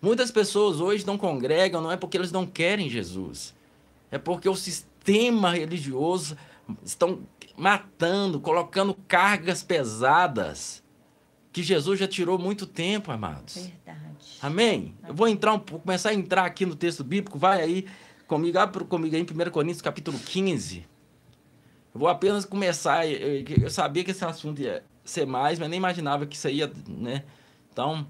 [0.00, 3.54] Muitas pessoas hoje não congregam, não é porque eles não querem Jesus.
[4.10, 6.36] É porque o sistema religioso
[6.84, 7.20] estão
[7.56, 10.82] matando, colocando cargas pesadas
[11.56, 13.54] que Jesus já tirou muito tempo, amados.
[13.56, 14.26] Verdade.
[14.42, 14.94] Amém?
[15.08, 17.86] Eu vou entrar um pouco, começar a entrar aqui no texto bíblico, vai aí
[18.26, 20.86] comigo, abre comigo aí em 1 Coríntios capítulo 15.
[21.94, 25.78] Eu vou apenas começar, eu, eu sabia que esse assunto ia ser mais, mas nem
[25.78, 27.24] imaginava que isso ia, né?
[27.72, 28.06] Então,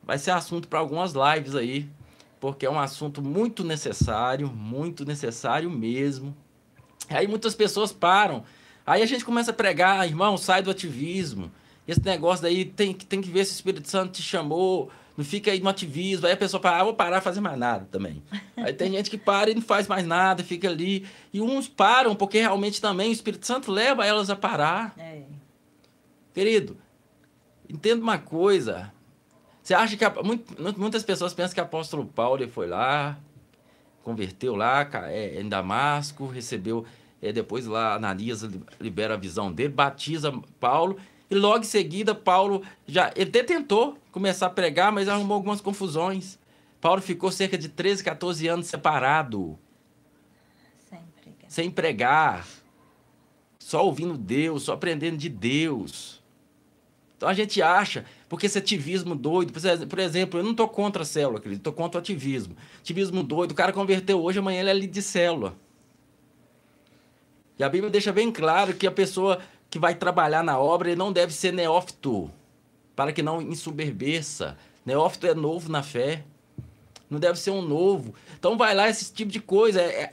[0.00, 1.90] vai ser assunto para algumas lives aí,
[2.38, 6.32] porque é um assunto muito necessário, muito necessário mesmo.
[7.10, 8.44] Aí muitas pessoas param.
[8.86, 11.50] Aí a gente começa a pregar, irmão, sai do ativismo.
[11.86, 14.90] Esse negócio daí tem, que- tem que ver se o Espírito Santo te chamou.
[15.16, 16.26] Não fica aí no ativismo.
[16.26, 18.20] Aí a pessoa fala, ah, vou parar de fazer mais nada também.
[18.56, 21.06] Aí tem gente que para e não faz mais nada, fica ali.
[21.32, 24.92] E uns param porque realmente também o Espírito Santo leva elas a parar.
[24.98, 25.22] É.
[26.32, 26.76] Querido,
[27.68, 28.92] entenda uma coisa.
[29.62, 30.12] Você acha que a-
[30.76, 33.16] muitas pessoas pensam que o apóstolo Paulo foi lá,
[34.02, 36.84] converteu lá ca- é, em Damasco, recebeu
[37.22, 40.98] é, depois lá Ananias li- libera a visão dele, batiza Paulo
[41.34, 45.60] e logo em seguida Paulo já ele até tentou começar a pregar, mas arrumou algumas
[45.60, 46.38] confusões.
[46.80, 49.58] Paulo ficou cerca de 13, 14 anos separado,
[50.88, 51.32] Sempre.
[51.40, 51.48] cara.
[51.48, 52.46] sem pregar,
[53.58, 56.22] só ouvindo Deus, só aprendendo de Deus.
[57.16, 59.52] Então a gente acha, porque esse ativismo doido,
[59.88, 62.54] por exemplo, eu não estou contra a célula, querido, estou contra o ativismo.
[62.78, 65.56] Ativismo doido, o cara converteu hoje, amanhã ele é líder de célula.
[67.58, 69.40] E a Bíblia deixa bem claro que a pessoa
[69.74, 72.30] que vai trabalhar na obra ele não deve ser neófito,
[72.94, 74.56] para que não ensoberbeça.
[74.86, 76.22] Neófito é novo na fé,
[77.10, 78.14] não deve ser um novo.
[78.38, 80.10] Então vai lá esse tipo de coisa, é, é-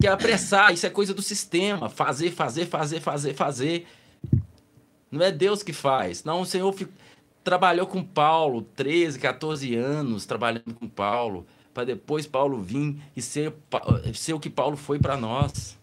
[0.00, 3.86] que é apressar, isso é coisa do sistema, fazer, fazer, fazer, fazer, fazer.
[5.10, 6.24] Não é Deus que faz.
[6.24, 6.88] Não, o Senhor fi-
[7.44, 13.52] trabalhou com Paulo 13, 14 anos trabalhando com Paulo, para depois Paulo vir e ser,
[14.14, 15.76] ser o que Paulo foi para nós.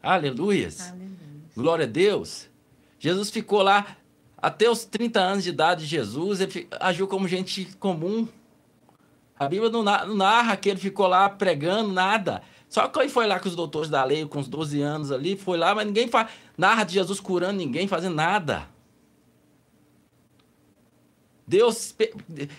[0.00, 0.80] Aleluias.
[0.92, 1.08] Aleluia.
[1.58, 2.48] Glória a Deus.
[3.00, 3.96] Jesus ficou lá
[4.36, 8.28] até os 30 anos de idade de Jesus, ele agiu como gente comum.
[9.36, 12.42] A Bíblia não na- não narra que ele ficou lá pregando nada.
[12.68, 15.36] Só que ele foi lá com os doutores da lei, com os 12 anos ali,
[15.36, 16.28] foi lá, mas ninguém fa...
[16.56, 18.68] narra de Jesus curando ninguém, fazendo nada.
[21.44, 21.92] Deus,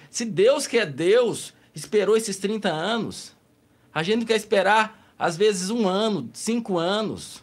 [0.10, 3.34] se Deus que é Deus, esperou esses 30 anos,
[3.94, 7.42] a gente quer esperar, às vezes, um ano, cinco anos.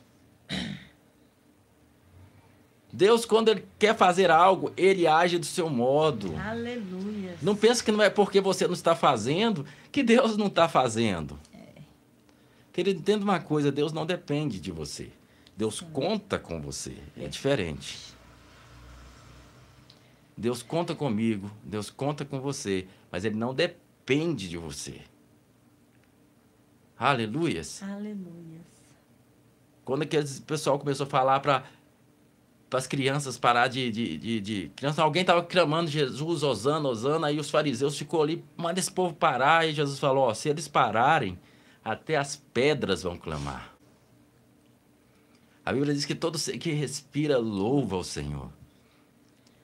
[2.96, 6.35] Deus, quando Ele quer fazer algo, Ele age do seu modo.
[6.38, 7.37] Aleluia.
[7.42, 11.38] Não pensa que não é porque você não está fazendo que Deus não está fazendo.
[12.72, 15.11] Querido, entenda uma coisa: Deus não depende de você.
[15.54, 16.96] Deus conta com você.
[17.18, 17.98] É diferente.
[20.35, 25.02] Deus conta comigo, Deus conta com você, mas Ele não depende de você.
[26.98, 27.82] Aleluias.
[27.82, 28.61] Aleluia.
[29.85, 31.64] Quando aquele pessoal começou a falar para
[32.70, 37.38] as crianças parar de, de, de, de- criança, alguém estava clamando Jesus, Osana, Osana, aí
[37.38, 41.38] os fariseus ficou ali, manda esse povo parar, e Jesus falou, se eles pararem,
[41.85, 43.72] até as pedras vão clamar.
[45.64, 48.50] A Bíblia diz que todo que respira louva ao Senhor.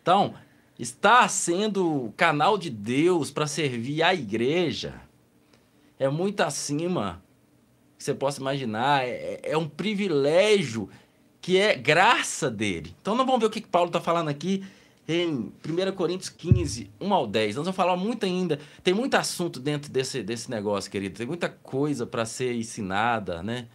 [0.00, 0.34] Então,
[0.78, 4.94] está sendo canal de Deus para servir a igreja.
[5.98, 7.22] É muito acima
[7.96, 9.04] que você possa imaginar.
[9.04, 10.88] É, é um privilégio
[11.42, 12.94] que é graça dele.
[13.02, 14.64] Então, não vamos ver o que que Paulo está falando aqui.
[15.08, 17.56] em 1 Coríntios 15, 1 ao 10.
[17.56, 18.60] Nós vamos falar muito ainda.
[18.84, 21.18] Tem muito assunto dentro desse, desse negócio, querido.
[21.18, 23.66] Tem muita coisa para ser ensinada, né?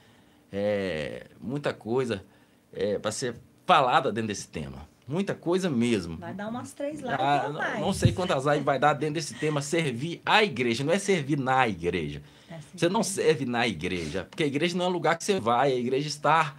[0.51, 2.24] É, muita coisa
[2.72, 4.88] é, para ser falada dentro desse tema.
[5.05, 6.18] Muita coisa mesmo.
[6.18, 9.34] Vai dar umas três lives ah, não, não sei quantas lives vai dar dentro desse
[9.34, 10.86] tema servir a igreja.
[10.86, 12.22] Não é servir na igreja.
[12.49, 14.26] É você não serve na igreja.
[14.30, 15.74] Porque a igreja não é um lugar que você vai.
[15.74, 16.55] A igreja está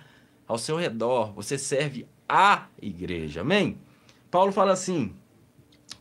[0.49, 1.33] ao seu redor.
[1.35, 3.43] Você serve a igreja.
[3.43, 3.79] Amém?
[4.31, 5.15] Paulo fala assim,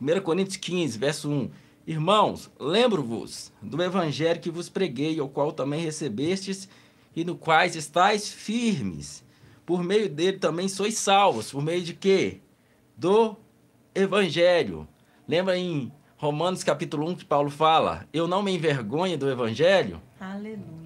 [0.00, 1.50] 1 Coríntios 15, verso 1.
[1.86, 6.68] Irmãos, lembro-vos do evangelho que vos preguei, o qual também recebestes
[7.14, 9.24] e no quais estáis firmes.
[9.64, 11.50] Por meio dele também sois salvos.
[11.50, 12.40] Por meio de quê?
[12.96, 13.36] Do
[13.94, 14.86] evangelho.
[15.26, 20.00] Lembra em Romanos capítulo 1 que Paulo fala: Eu não me envergonho do evangelho?
[20.20, 20.77] Aleluia.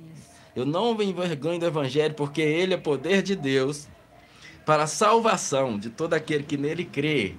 [0.55, 3.89] Eu não me envergonho do evangelho porque ele é poder de Deus
[4.65, 7.35] para a salvação de todo aquele que nele crê.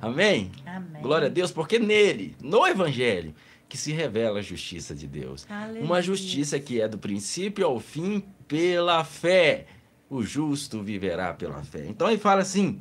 [0.00, 0.50] Amém?
[0.66, 1.02] Amém.
[1.02, 3.34] Glória a Deus, porque nele, no Evangelho,
[3.68, 5.46] que se revela a justiça de Deus.
[5.48, 5.82] Aleluia.
[5.82, 9.66] Uma justiça que é do princípio ao fim pela fé.
[10.10, 11.86] O justo viverá pela fé.
[11.88, 12.80] Então ele fala assim: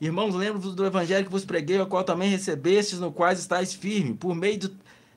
[0.00, 4.16] Irmãos, lembro-vos do evangelho que vos preguei, o qual também recebestes, no qual estáis firmes.
[4.16, 4.60] Por meio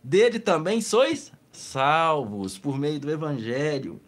[0.04, 4.01] dele também sois salvos, por meio do evangelho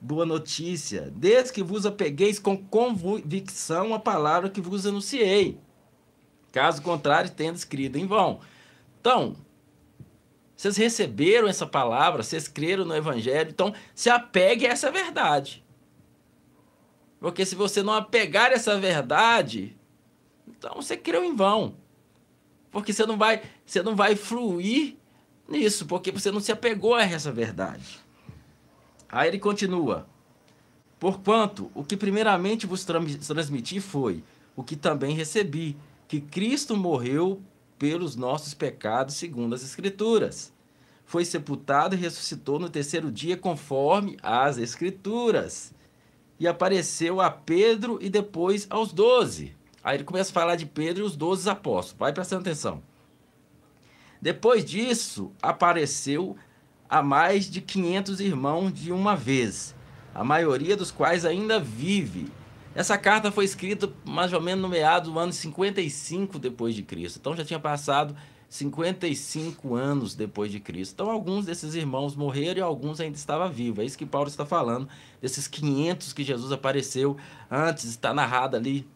[0.00, 5.58] boa notícia, desde que vos apegueis com convicção a palavra que vos anunciei.
[6.52, 8.40] Caso contrário, tendo escrito em vão.
[9.00, 9.36] Então,
[10.56, 15.64] vocês receberam essa palavra, vocês creram no evangelho, então se apegue a essa verdade.
[17.20, 19.76] Porque se você não apegar essa verdade,
[20.46, 21.76] então você creu em vão.
[22.70, 24.96] Porque você não vai, você não vai fluir
[25.48, 27.98] nisso, porque você não se apegou a essa verdade.
[29.08, 30.06] Aí ele continua:
[31.00, 34.22] Porquanto o que primeiramente vos transmiti foi
[34.54, 35.76] o que também recebi,
[36.06, 37.40] que Cristo morreu
[37.78, 40.52] pelos nossos pecados, segundo as Escrituras.
[41.06, 45.72] Foi sepultado e ressuscitou no terceiro dia, conforme as Escrituras.
[46.38, 49.56] E apareceu a Pedro e depois aos doze.
[49.82, 51.98] Aí ele começa a falar de Pedro e os doze apóstolos.
[51.98, 52.82] Vai prestando atenção.
[54.20, 56.36] Depois disso, apareceu
[56.88, 59.74] a mais de 500 irmãos de uma vez,
[60.14, 62.32] a maioria dos quais ainda vive.
[62.74, 67.18] Essa carta foi escrita mais ou menos no meado do ano 55 depois de Cristo.
[67.18, 68.16] Então já tinha passado
[68.48, 70.92] 55 anos depois de Cristo.
[70.94, 73.80] Então alguns desses irmãos morreram e alguns ainda estavam vivos.
[73.80, 74.88] É isso que Paulo está falando,
[75.20, 77.16] desses 500 que Jesus apareceu
[77.50, 78.86] antes, está narrado ali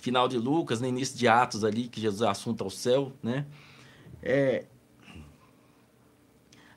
[0.00, 3.46] final de Lucas, no início de Atos ali, que Jesus assunta ao céu, né?
[4.22, 4.64] É,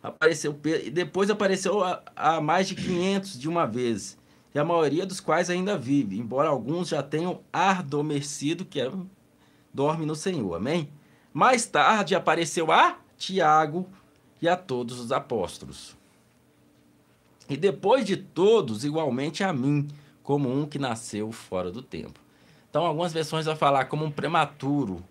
[0.02, 4.18] apareceu e depois apareceu a, a, mais de 500 de uma vez,
[4.54, 8.92] e a maioria dos quais ainda vive, embora alguns já tenham adormecido, que é
[9.74, 10.56] dorme no Senhor.
[10.56, 10.90] Amém?
[11.34, 13.88] Mais tarde apareceu a Tiago
[14.42, 15.98] e a todos os apóstolos.
[17.50, 19.88] E depois de todos, igualmente a mim,
[20.24, 22.20] como um que nasceu fora do tempo.
[22.70, 25.04] Então, algumas versões vão falar como um prematuro,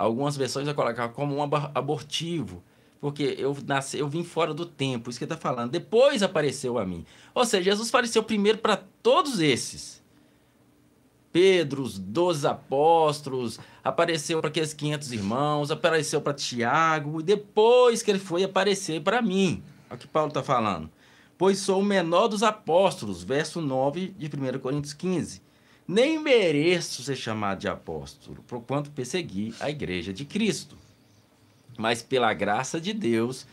[0.00, 2.62] algumas versões vão colocar como um abortivo,
[3.00, 5.70] porque eu nasci, eu vim fora do tempo, isso que ele está falando.
[5.70, 7.04] Depois apareceu a mim.
[7.34, 10.00] Ou seja, Jesus apareceu primeiro para todos esses.
[11.32, 18.10] Pedro, os doze apóstolos, apareceu para aqueles 500 irmãos, apareceu para Tiago, e depois que
[18.10, 19.62] ele foi aparecer para mim.
[19.88, 20.90] Olha o que Paulo está falando.
[21.38, 25.40] Pois sou o menor dos apóstolos, verso 9 de 1 Coríntios 15.
[25.90, 30.76] Nem mereço ser chamado de apóstolo, por quanto persegui a igreja de Cristo
[31.80, 33.46] mas pela graça de Deus,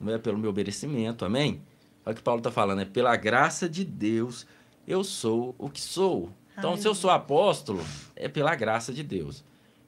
[0.00, 1.60] não é pelo meu merecimento, amém?
[2.04, 4.46] Olha o que Paulo está falando, é pela graça de Deus
[4.86, 6.30] eu sou o que sou.
[6.56, 7.82] Então, Ai, se eu sou apóstolo,
[8.14, 9.42] é pela graça de Deus.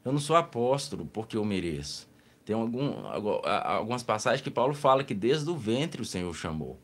[0.05, 2.09] Eu não sou apóstolo porque eu mereço.
[2.45, 6.79] Tem algum, algumas passagens que Paulo fala que desde o ventre o Senhor chamou.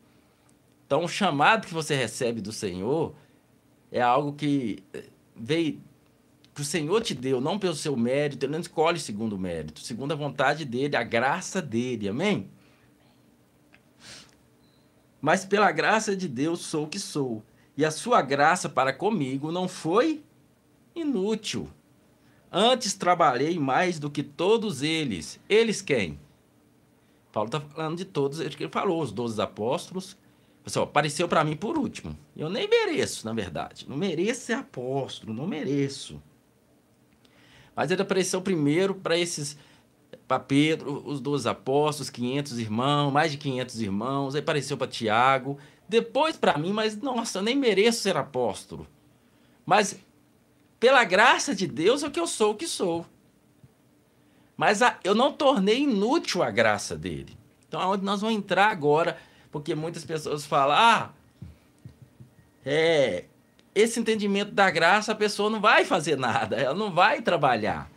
[0.85, 3.15] Então, o chamado que você recebe do Senhor
[3.93, 4.83] é algo que
[5.35, 5.79] veio
[6.53, 9.81] que o Senhor te deu, não pelo seu mérito, ele não escolhe segundo o mérito,
[9.81, 12.49] segundo a vontade dele, a graça dele, amém?
[15.21, 17.43] Mas pela graça de Deus sou o que sou,
[17.77, 20.23] e a sua graça para comigo não foi
[20.95, 21.69] inútil.
[22.51, 25.39] Antes trabalhei mais do que todos eles.
[25.47, 26.19] Eles quem?
[27.31, 30.17] Paulo está falando de todos eles que ele falou, os doze apóstolos.
[30.63, 32.17] Pessoal, apareceu para mim por último.
[32.35, 33.85] Eu nem mereço, na verdade.
[33.87, 36.21] Não mereço ser apóstolo, não mereço.
[37.75, 39.57] Mas ele apareceu primeiro para esses,
[40.27, 44.35] para Pedro, os 12 apóstolos, 500 irmãos, mais de 500 irmãos.
[44.35, 45.57] Aí apareceu para Tiago.
[45.89, 48.87] Depois para mim, mas nossa, eu nem mereço ser apóstolo.
[49.65, 49.99] Mas
[50.79, 53.05] pela graça de Deus é que eu sou o que sou.
[54.55, 57.37] Mas a, eu não tornei inútil a graça dele.
[57.67, 59.17] Então, aonde nós vamos entrar agora,
[59.53, 61.11] porque muitas pessoas falam, ah,
[62.65, 63.25] é,
[63.75, 67.87] esse entendimento da graça, a pessoa não vai fazer nada, ela não vai trabalhar.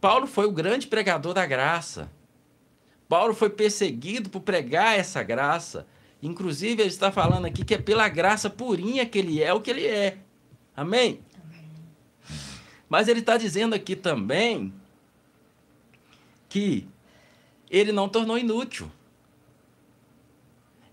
[0.00, 2.08] Paulo foi o grande pregador da graça.
[3.08, 5.84] Paulo foi perseguido por pregar essa graça.
[6.22, 9.70] Inclusive, ele está falando aqui que é pela graça purinha que ele é o que
[9.70, 10.16] ele é.
[10.76, 11.20] Amém?
[11.44, 11.64] Amém.
[12.88, 14.72] Mas ele está dizendo aqui também
[16.48, 16.86] que
[17.68, 18.88] ele não tornou inútil.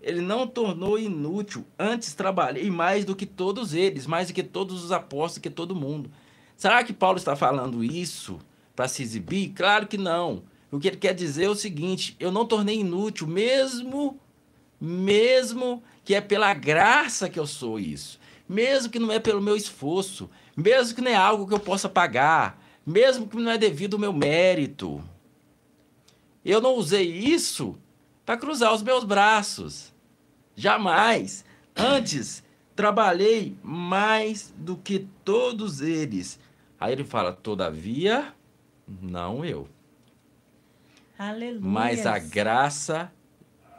[0.00, 1.64] Ele não tornou inútil.
[1.78, 5.74] Antes trabalhei mais do que todos eles, mais do que todos os apóstolos, que todo
[5.74, 6.10] mundo.
[6.56, 8.38] Será que Paulo está falando isso
[8.74, 9.52] para se exibir?
[9.54, 10.42] Claro que não.
[10.70, 14.18] O que ele quer dizer é o seguinte: eu não tornei inútil, mesmo,
[14.80, 18.18] mesmo que é pela graça que eu sou isso,
[18.48, 21.88] mesmo que não é pelo meu esforço, mesmo que não é algo que eu possa
[21.88, 25.02] pagar, mesmo que não é devido ao meu mérito.
[26.44, 27.76] Eu não usei isso
[28.24, 29.87] para cruzar os meus braços.
[30.58, 31.44] Jamais.
[31.76, 32.42] Antes,
[32.74, 36.40] trabalhei mais do que todos eles.
[36.80, 38.34] Aí ele fala: todavia,
[39.00, 39.68] não eu.
[41.16, 41.60] Aleluia.
[41.62, 43.12] Mas a graça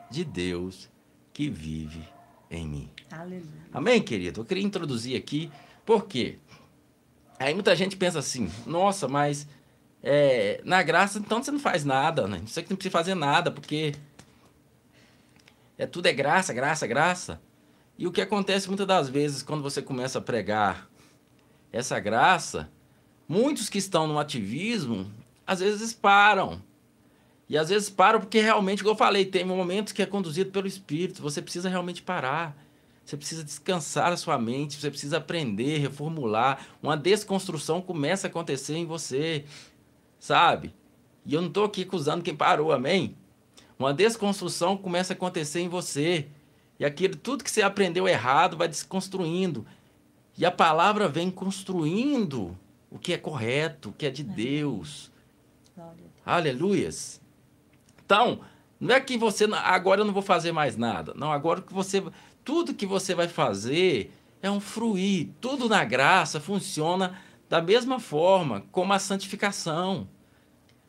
[0.09, 0.89] de Deus
[1.33, 2.01] que vive
[2.49, 2.89] em mim.
[3.11, 3.43] Aleluia.
[3.73, 4.39] Amém, querido?
[4.39, 5.51] Eu queria introduzir aqui,
[5.85, 6.37] por quê?
[7.37, 9.45] Aí muita gente pensa assim: nossa, mas
[10.01, 12.41] é, na graça, então você não faz nada, né?
[12.45, 13.93] Você que não precisa fazer nada, porque
[15.79, 17.41] é tudo é graça, graça, graça.
[17.97, 20.87] E o que acontece muitas das vezes quando você começa a pregar
[21.71, 22.69] essa graça,
[23.27, 25.11] muitos que estão no ativismo,
[25.47, 26.61] às vezes param.
[27.47, 30.67] E às vezes param porque realmente, como eu falei, tem momentos que é conduzido pelo
[30.67, 32.55] Espírito, você precisa realmente parar.
[33.03, 36.63] Você precisa descansar a sua mente, você precisa aprender, reformular.
[36.83, 39.45] Uma desconstrução começa a acontecer em você
[40.19, 40.73] sabe?
[41.25, 43.15] E eu não estou aqui acusando quem parou, amém?
[43.79, 46.27] Uma desconstrução começa a acontecer em você.
[46.77, 49.65] E aquilo, tudo que você aprendeu errado vai desconstruindo.
[50.37, 52.57] E a palavra vem construindo
[52.91, 55.09] o que é correto, o que é de Deus.
[56.25, 57.21] Aleluias.
[58.05, 58.41] Então,
[58.79, 61.13] não é que você agora eu não vou fazer mais nada.
[61.15, 62.03] Não, agora que você
[62.43, 64.11] tudo que você vai fazer
[64.41, 65.29] é um fruir.
[65.39, 67.17] Tudo na graça funciona
[67.47, 70.07] da mesma forma como a santificação.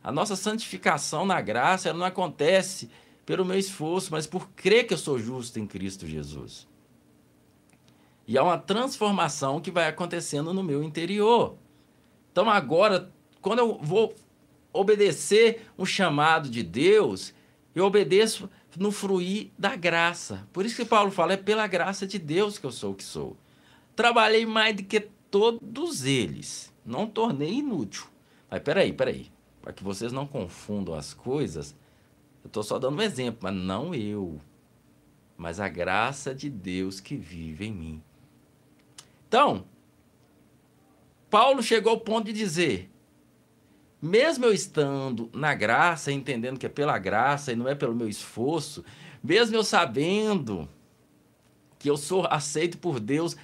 [0.02, 2.90] A nossa santificação na graça ela não acontece
[3.26, 6.66] pelo meu esforço, mas por crer que eu sou justo em Cristo Jesus.
[8.26, 11.56] E há uma transformação que vai acontecendo no meu interior.
[12.32, 14.14] Então agora, quando eu vou
[14.72, 17.34] obedecer um chamado de Deus,
[17.74, 18.48] eu obedeço
[18.78, 20.46] no fruir da graça.
[20.52, 23.04] Por isso que Paulo fala, é pela graça de Deus que eu sou o que
[23.04, 23.36] sou.
[23.96, 26.72] Trabalhei mais do que todos eles.
[26.84, 28.06] Não tornei inútil.
[28.48, 29.30] Mas peraí, peraí.
[29.70, 31.76] Para que vocês não confundam as coisas,
[32.42, 34.40] eu estou só dando um exemplo, mas não eu.
[35.36, 38.02] Mas a graça de Deus que vive em mim.
[39.28, 39.64] Então,
[41.30, 42.90] Paulo chegou ao ponto de dizer:
[44.02, 48.08] mesmo eu estando na graça, entendendo que é pela graça e não é pelo meu
[48.08, 48.84] esforço,
[49.22, 50.68] mesmo eu sabendo
[51.78, 53.36] que eu sou aceito por Deus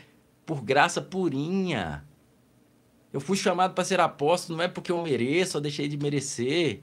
[0.45, 2.05] por graça purinha.
[3.17, 6.83] Eu fui chamado para ser apóstolo não é porque eu mereço ou deixei de merecer.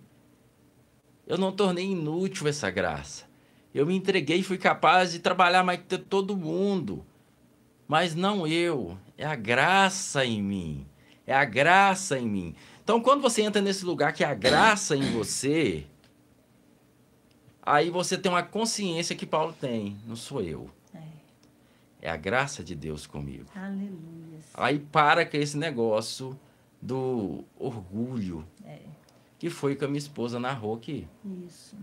[1.27, 3.25] Eu não tornei inútil essa graça.
[3.71, 7.05] Eu me entreguei e fui capaz de trabalhar mais que todo mundo.
[7.87, 10.87] Mas não eu, é a graça em mim.
[11.27, 12.55] É a graça em mim.
[12.83, 15.85] Então, quando você entra nesse lugar que é a graça em você,
[17.61, 20.67] aí você tem uma consciência que Paulo tem, não sou eu.
[22.05, 23.45] É a graça de Deus comigo.
[23.55, 24.37] Aleluia.
[24.55, 26.37] Aí para com esse negócio
[26.81, 28.45] do orgulho.
[28.65, 28.79] É.
[29.39, 31.07] Que foi que a minha esposa narrou aqui.
[31.47, 31.77] Isso.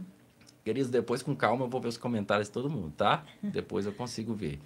[0.62, 3.24] Queridos, depois com calma eu vou ver os comentários de todo mundo, tá?
[3.42, 4.60] depois eu consigo ver.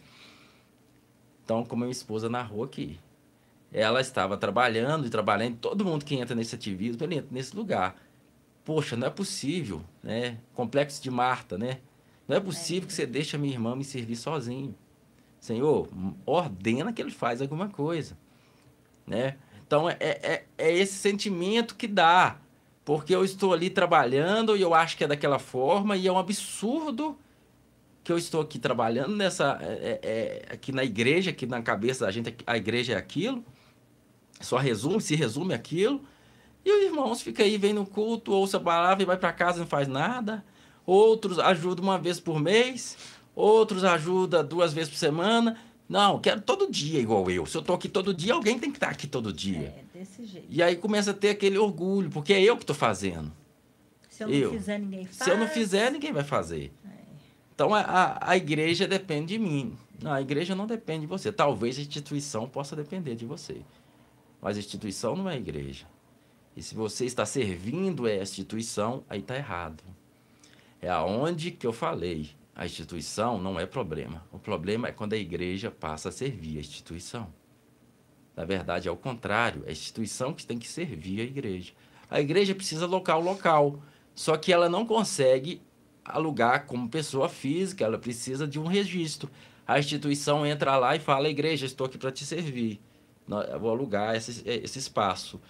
[1.44, 2.98] Então, como a minha esposa narrou aqui.
[3.72, 5.56] Ela estava trabalhando e trabalhando.
[5.58, 7.94] Todo mundo que entra nesse ativismo, ele entra nesse lugar.
[8.64, 10.36] Poxa, não é possível, né?
[10.52, 11.78] Complexo de Marta, né?
[12.26, 12.86] Não é possível é.
[12.88, 14.74] que você deixe a minha irmã me servir sozinho.
[15.44, 15.90] Senhor,
[16.24, 18.16] ordena que ele faz alguma coisa,
[19.06, 19.36] né?
[19.66, 22.38] Então, é, é, é esse sentimento que dá,
[22.82, 26.16] porque eu estou ali trabalhando e eu acho que é daquela forma e é um
[26.16, 27.14] absurdo
[28.02, 32.06] que eu estou aqui trabalhando nessa é, é, é aqui na igreja, aqui na cabeça
[32.06, 33.44] da gente, a igreja é aquilo,
[34.40, 36.02] só resume, se resume aquilo,
[36.64, 39.58] e os irmãos ficam aí, vem no culto, ouça a palavra e vai para casa
[39.58, 40.42] e não faz nada.
[40.86, 42.96] Outros ajudam uma vez por mês,
[43.34, 45.58] outros ajudam duas vezes por semana.
[45.88, 47.44] Não, quero todo dia igual eu.
[47.46, 49.74] Se eu estou aqui todo dia, alguém tem que estar aqui todo dia.
[49.94, 50.46] É, desse jeito.
[50.48, 53.30] E aí começa a ter aquele orgulho, porque é eu que estou fazendo.
[54.08, 54.50] Se eu não eu.
[54.52, 55.16] fizer, ninguém faz.
[55.16, 56.72] Se eu não fizer, ninguém vai fazer.
[56.86, 56.88] É.
[57.54, 59.76] Então a, a, a igreja depende de mim.
[60.02, 61.32] Não, a igreja não depende de você.
[61.32, 63.60] Talvez a instituição possa depender de você.
[64.40, 65.86] Mas a instituição não é a igreja.
[66.56, 69.82] E se você está servindo a instituição, aí está errado.
[70.80, 72.30] É aonde que eu falei.
[72.54, 74.24] A instituição não é problema.
[74.30, 77.32] O problema é quando a igreja passa a servir a instituição.
[78.36, 79.62] Na verdade, é o contrário.
[79.66, 81.72] É a instituição que tem que servir a igreja.
[82.08, 83.82] A igreja precisa local local.
[84.14, 85.60] Só que ela não consegue
[86.04, 89.30] alugar como pessoa física, ela precisa de um registro.
[89.66, 92.80] A instituição entra lá e fala: igreja, estou aqui para te servir.
[93.50, 95.40] Eu vou alugar esse, esse espaço.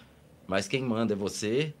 [0.47, 1.73] Mas quem manda é você.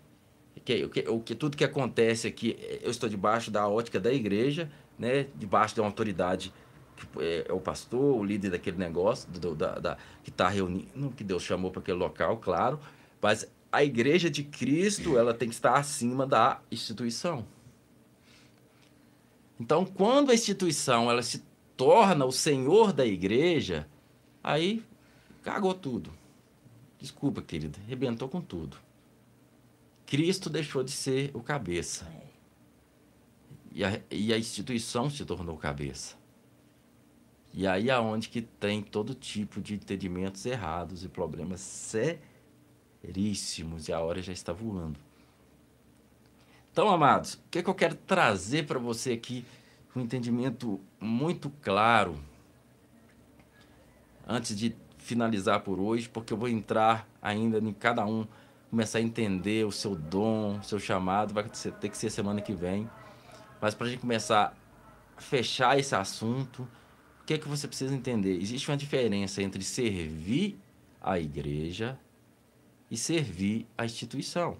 [0.63, 5.27] Que, que, que tudo que acontece aqui, eu estou debaixo da ótica da igreja, né?
[5.35, 6.53] debaixo de uma autoridade
[6.95, 11.11] que é, é o pastor, o líder daquele negócio, do, da, da, que está reunindo,
[11.15, 12.79] que Deus chamou para aquele local, claro.
[13.21, 17.45] Mas a igreja de Cristo, ela tem que estar acima da instituição.
[19.59, 21.43] Então, quando a instituição ela se
[21.75, 23.87] torna o senhor da igreja,
[24.43, 24.83] aí
[25.43, 26.11] cagou tudo.
[26.99, 28.77] Desculpa, querida, arrebentou com tudo.
[30.05, 32.07] Cristo deixou de ser o cabeça.
[33.75, 33.77] É.
[33.77, 36.15] E a, e a instituição se tornou cabeça.
[37.53, 41.61] E aí aonde que tem todo tipo de entendimentos errados e problemas
[43.01, 44.99] seríssimos e a hora já está voando.
[46.71, 49.45] Então, amados, o que, é que eu quero trazer para você aqui
[49.95, 52.19] um entendimento muito claro
[54.27, 58.27] antes de finalizar por hoje, porque eu vou entrar ainda em cada um,
[58.69, 61.45] começar a entender o seu dom, o seu chamado, vai
[61.79, 62.89] ter que ser semana que vem.
[63.65, 64.55] Mas para a gente começar
[65.17, 66.69] a fechar esse assunto,
[67.19, 68.39] o que é que você precisa entender?
[68.39, 70.59] Existe uma diferença entre servir
[71.01, 71.97] a igreja
[72.91, 74.57] e servir a instituição.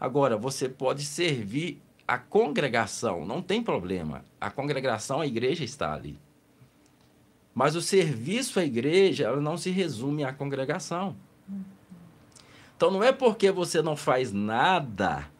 [0.00, 4.24] Agora, você pode servir a congregação, não tem problema.
[4.40, 6.18] A congregação, a igreja está ali.
[7.54, 11.14] Mas o serviço à igreja, ela não se resume à congregação.
[12.74, 15.30] Então, não é porque você não faz nada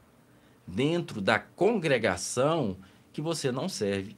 [0.68, 2.76] dentro da congregação
[3.12, 4.16] que você não serve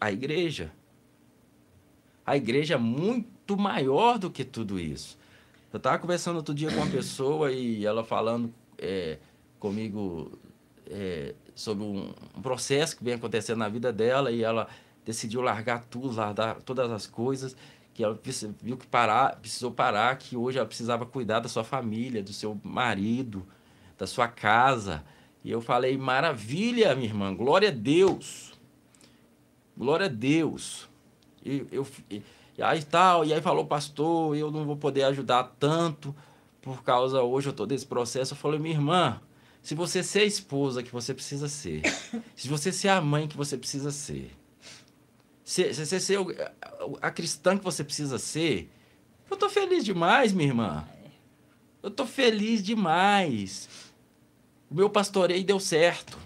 [0.00, 0.72] a igreja.
[2.24, 5.18] A igreja é muito maior do que tudo isso.
[5.72, 9.18] Eu estava conversando outro dia com uma pessoa e ela falando é,
[9.58, 10.38] comigo
[10.86, 14.68] é, sobre um, um, processo que vem acontecendo na vida dela e ela
[15.04, 17.56] decidiu largar tudo, largar todas as coisas
[17.92, 18.18] que ela
[18.62, 22.58] viu que parar, precisou parar, que hoje ela precisava cuidar da sua família, do seu
[22.62, 23.44] marido,
[23.98, 25.04] da sua casa.
[25.48, 28.52] E eu falei, maravilha, minha irmã, glória a Deus.
[29.74, 30.86] Glória a Deus.
[31.42, 32.22] E eu, e
[32.62, 36.14] aí tal, e aí falou, pastor, eu não vou poder ajudar tanto
[36.60, 38.34] por causa hoje eu estou desse processo.
[38.34, 39.22] Eu falei, minha irmã,
[39.62, 41.80] se você ser a esposa que você precisa ser,
[42.36, 44.30] se você ser a mãe que você precisa ser,
[45.42, 46.18] se você ser
[47.00, 48.70] a cristã que você precisa ser,
[49.30, 50.86] eu estou feliz demais, minha irmã.
[51.82, 53.87] Eu estou feliz demais.
[54.70, 56.18] O meu pastoreio deu certo.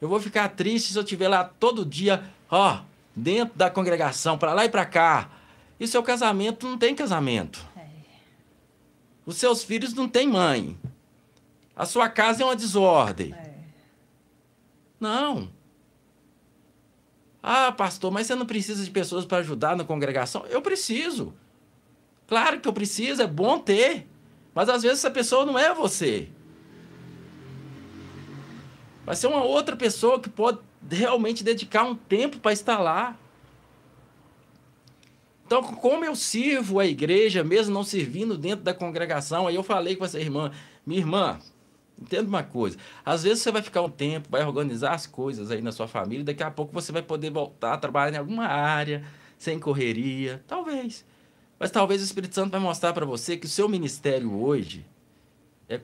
[0.00, 2.80] Eu vou ficar triste se eu estiver lá todo dia, ó,
[3.14, 5.30] dentro da congregação, para lá e para cá,
[5.78, 7.66] e seu casamento não tem casamento.
[7.76, 7.86] É.
[9.26, 10.78] Os seus filhos não têm mãe.
[11.76, 13.34] A sua casa é uma desordem.
[13.34, 13.54] É.
[14.98, 15.50] Não.
[17.42, 20.44] Ah, pastor, mas você não precisa de pessoas para ajudar na congregação?
[20.46, 21.34] Eu preciso.
[22.26, 24.06] Claro que eu preciso, é bom ter.
[24.54, 26.28] Mas às vezes essa pessoa não é você.
[29.10, 33.18] Vai ser uma outra pessoa que pode realmente dedicar um tempo para estar lá.
[35.44, 39.96] Então, como eu sirvo a igreja, mesmo não servindo dentro da congregação, aí eu falei
[39.96, 40.52] com essa irmã,
[40.86, 41.40] minha irmã,
[42.00, 45.60] entenda uma coisa, às vezes você vai ficar um tempo, vai organizar as coisas aí
[45.60, 49.04] na sua família, daqui a pouco você vai poder voltar a trabalhar em alguma área,
[49.36, 51.04] sem correria, talvez.
[51.58, 54.86] Mas talvez o Espírito Santo vai mostrar para você que o seu ministério hoje
[55.68, 55.80] é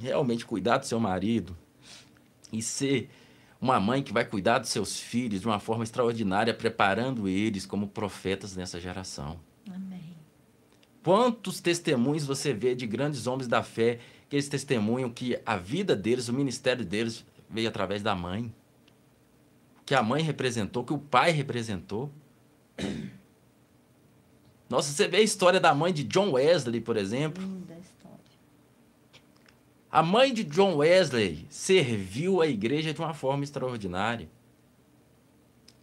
[0.00, 1.56] realmente cuidar do seu marido
[2.56, 3.10] e ser
[3.60, 7.88] uma mãe que vai cuidar dos seus filhos de uma forma extraordinária, preparando eles como
[7.88, 9.38] profetas nessa geração.
[9.72, 10.14] Amém.
[11.02, 13.98] Quantos testemunhos você vê de grandes homens da fé
[14.28, 18.52] que eles testemunham que a vida deles, o ministério deles veio através da mãe?
[19.86, 22.10] Que a mãe representou, que o pai representou?
[24.68, 27.44] Nossa, você vê a história da mãe de John Wesley, por exemplo.
[27.44, 27.73] Linda
[29.94, 34.28] a mãe de John Wesley serviu a igreja de uma forma extraordinária.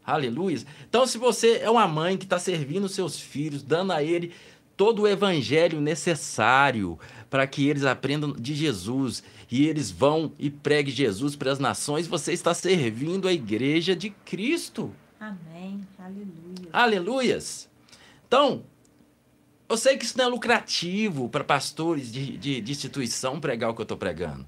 [0.06, 0.60] Aleluia.
[0.90, 4.34] Então, se você é uma mãe que está servindo seus filhos, dando a ele
[4.76, 7.00] todo o evangelho necessário
[7.30, 12.06] para que eles aprendam de Jesus e eles vão e preguem Jesus para as nações,
[12.06, 14.94] você está servindo a igreja de Cristo.
[15.18, 15.88] Amém.
[15.98, 16.70] Aleluia.
[16.74, 17.70] Aleluias.
[18.28, 18.66] Então,
[19.72, 23.74] eu sei que isso não é lucrativo para pastores de, de, de instituição pregar o
[23.74, 24.46] que eu estou pregando.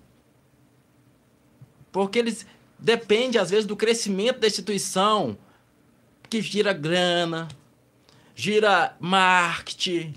[1.93, 2.45] Porque eles
[2.77, 5.37] dependem, às vezes, do crescimento da instituição,
[6.29, 7.47] que gira grana,
[8.35, 10.13] gira marketing.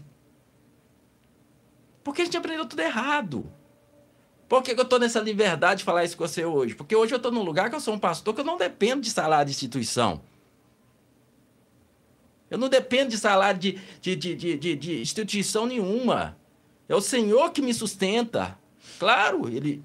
[2.02, 3.48] Porque a gente aprendeu tudo errado.
[4.48, 6.74] Por que, eu estou nessa liberdade de falar isso com você hoje?
[6.74, 9.02] Porque hoje eu estou num lugar que eu sou um pastor que eu não dependo
[9.02, 10.20] de salário de instituição.
[12.50, 16.36] Eu não dependo de salário de, de, de, de, de instituição nenhuma.
[16.88, 18.58] É o Senhor que me sustenta.
[18.98, 19.82] Claro, Ele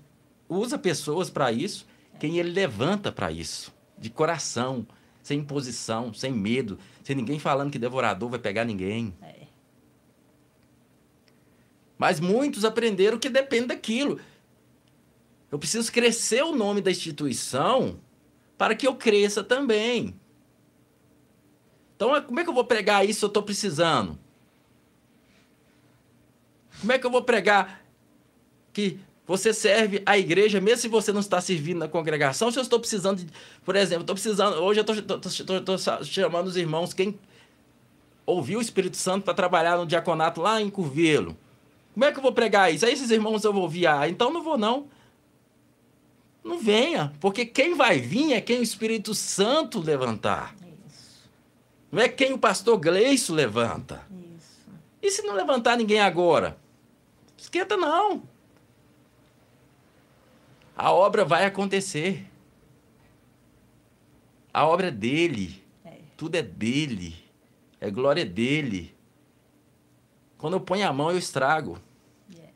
[0.48, 1.88] usa pessoas para isso,
[2.20, 3.74] quem Ele levanta para isso.
[3.98, 4.86] De coração,
[5.24, 9.14] sem imposição, sem medo, sem ninguém falando que devorador vai pegar ninguém.
[9.22, 9.42] É.
[11.98, 14.20] Mas muitos aprenderam que depende daquilo.
[15.52, 18.00] Eu preciso crescer o nome da instituição
[18.58, 20.16] para que eu cresça também.
[22.02, 24.18] Então, como é que eu vou pregar isso se eu estou precisando?
[26.80, 27.86] Como é que eu vou pregar
[28.74, 28.98] que
[29.28, 32.52] você serve a igreja, mesmo se você não está servindo na congregação?
[32.52, 33.28] Se eu estou precisando, de,
[33.64, 37.20] por exemplo, estou precisando, hoje eu estou chamando os irmãos, quem
[38.26, 41.38] ouviu o Espírito Santo para trabalhar no diaconato lá em Curvelo.
[41.94, 42.84] Como é que eu vou pregar isso?
[42.84, 44.88] Aí esses irmãos eu vou ouvir, ah, então não vou não.
[46.44, 50.61] Não venha, porque quem vai vir é quem o Espírito Santo levantar.
[51.92, 54.06] Não é quem o pastor Gleiço levanta.
[54.38, 54.70] Isso.
[55.02, 56.58] E se não levantar ninguém agora?
[57.38, 58.24] Esquenta não.
[60.76, 62.26] A obra vai acontecer.
[64.54, 65.62] A obra é dele.
[65.84, 65.98] É.
[66.16, 67.16] Tudo é dele.
[67.80, 68.96] É glória dele.
[70.38, 71.78] Quando eu ponho a mão, eu estrago.
[72.34, 72.50] Yes.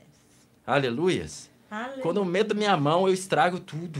[0.65, 1.51] Aleluias.
[1.69, 2.01] Aleluia.
[2.01, 3.99] Quando eu meto minha mão, eu estrago tudo.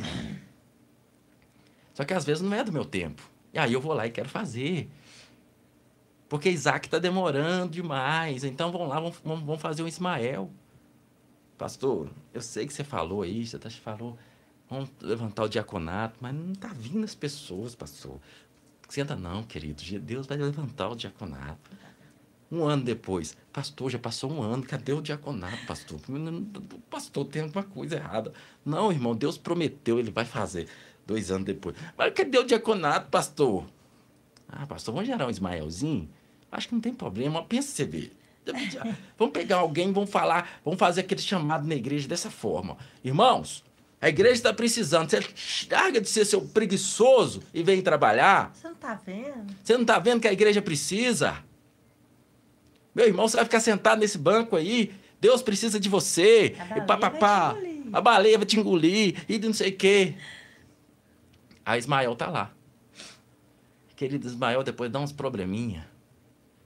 [1.94, 3.22] Só que às vezes não é do meu tempo.
[3.54, 4.90] E aí eu vou lá e quero fazer.
[6.28, 8.44] Porque Isaac está demorando demais.
[8.44, 10.50] Então vamos lá, vamos, vamos fazer um Ismael.
[11.58, 14.18] Pastor, eu sei que você falou aí, você tá- falou,
[14.70, 18.20] vamos levantar o diaconato, mas não está vindo as pessoas, pastor.
[18.90, 19.82] Senta não, querido.
[20.00, 21.72] Deus vai levantar o diaconato.
[22.52, 26.00] Um ano depois, pastor, já passou um ano, cadê o diaconato, pastor?
[26.90, 28.32] Pastor tem alguma coisa errada.
[28.64, 30.68] Não, irmão, Deus prometeu, ele vai fazer.
[31.08, 31.76] Dois anos depois.
[31.98, 33.66] Mas cadê o diaconato, pastor?
[34.48, 36.10] Ah, pastor, vamos gerar um Ismaelzinho?
[36.56, 38.12] Acho que não tem problema, pensa você ver.
[39.18, 42.78] Vamos pegar alguém, vamos falar, vamos fazer aquele chamado na igreja dessa forma.
[43.04, 43.64] Irmãos,
[44.00, 45.10] a igreja está precisando.
[45.10, 45.20] Você
[45.72, 48.52] larga de ser seu preguiçoso e vem trabalhar.
[48.54, 49.56] Você não tá vendo?
[49.64, 51.44] Você não está vendo que a igreja precisa?
[52.94, 54.94] Meu irmão, você vai ficar sentado nesse banco aí.
[55.20, 56.56] Deus precisa de você.
[56.60, 57.56] A E papapá.
[57.92, 59.26] A baleia vai te engolir.
[59.28, 60.14] E não sei o quê.
[61.66, 62.52] A Ismael tá lá.
[63.96, 65.95] Querido Ismael, depois dá uns probleminha.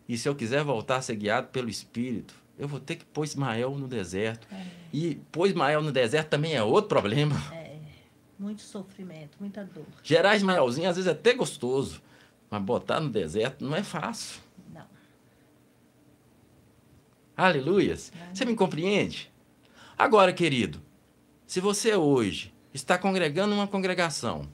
[0.10, 3.24] E se eu quiser voltar a ser guiado pelo Espírito, eu vou ter que pôr
[3.24, 4.48] Ismael no deserto.
[4.92, 7.36] E pôr Ismael no deserto também é outro problema.
[7.54, 7.78] É.
[8.40, 9.86] Muito sofrimento, muita dor.
[10.02, 12.02] Gerar Ismaelzinho às vezes é até gostoso.
[12.50, 14.42] Mas botar no deserto não é fácil.
[14.74, 14.88] Não.
[17.38, 18.12] Aleluias.
[18.34, 19.32] Você me compreende?
[19.96, 20.82] Agora, querido,
[21.46, 24.50] se você hoje está congregando uma congregação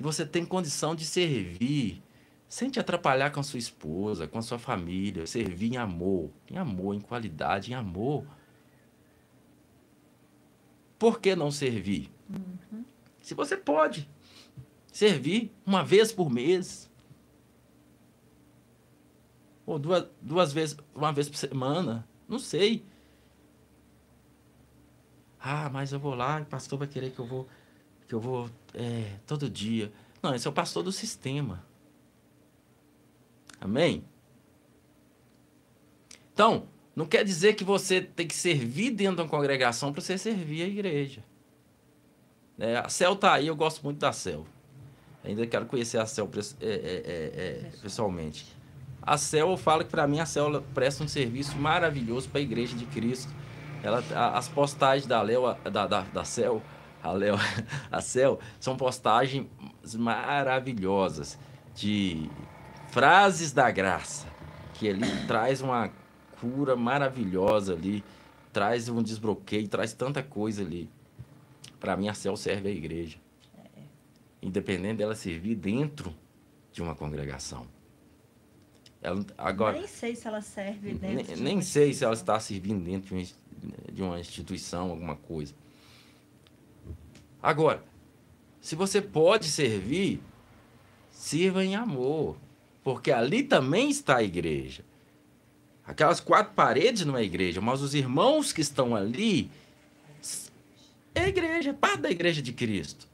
[0.00, 2.02] e você tem condição de servir,
[2.48, 6.56] sem te atrapalhar com a sua esposa, com a sua família, servir em amor, em
[6.56, 8.24] amor, em qualidade, em amor.
[10.98, 12.10] Por que não servir?
[13.20, 14.08] Se você pode
[14.90, 16.90] servir uma vez por mês,
[19.66, 22.82] ou duas, duas vezes, uma vez por semana, não sei.
[25.38, 27.46] Ah, mas eu vou lá, o pastor vai querer que eu vou,
[28.08, 29.92] que eu vou é, todo dia.
[30.22, 31.67] Não, esse é o pastor do sistema.
[33.60, 34.04] Amém?
[36.32, 40.16] Então, não quer dizer que você tem que servir dentro de uma congregação para você
[40.16, 41.24] servir a igreja.
[42.58, 44.46] É, a Cel tá aí, eu gosto muito da Cel.
[45.24, 46.28] Ainda quero conhecer a Cel
[46.60, 48.46] é, é, é, é, pessoalmente.
[49.00, 52.42] A Cel, eu falo que para mim a Cel presta um serviço maravilhoso para a
[52.42, 53.32] igreja de Cristo.
[53.82, 54.02] Ela,
[54.34, 56.60] as postagens da Léo, da, da, da Cel,
[57.02, 57.36] a Léo,
[57.92, 59.46] a Cel, são postagens
[59.96, 61.38] maravilhosas
[61.74, 62.28] de
[62.90, 64.26] frases da graça,
[64.74, 65.90] que ali traz uma
[66.40, 68.04] cura maravilhosa ali,
[68.52, 70.90] traz um desbloqueio, traz tanta coisa ali.
[71.78, 73.18] Para mim, a Cel serve a igreja.
[74.40, 76.14] Independente dela servir dentro
[76.72, 77.66] de uma congregação.
[79.00, 82.38] Ela, agora, nem sei se ela serve dentro nem, de nem sei se ela está
[82.40, 83.16] servindo dentro
[83.92, 85.54] de uma instituição, alguma coisa.
[87.40, 87.82] Agora,
[88.60, 90.20] se você pode servir,
[91.10, 92.36] sirva em amor,
[92.82, 94.84] porque ali também está a igreja.
[95.84, 99.50] Aquelas quatro paredes não é igreja, mas os irmãos que estão ali
[101.14, 103.08] é a igreja, é parte da igreja de Cristo.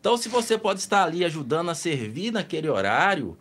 [0.00, 3.36] Então, se você pode estar ali ajudando a servir naquele horário,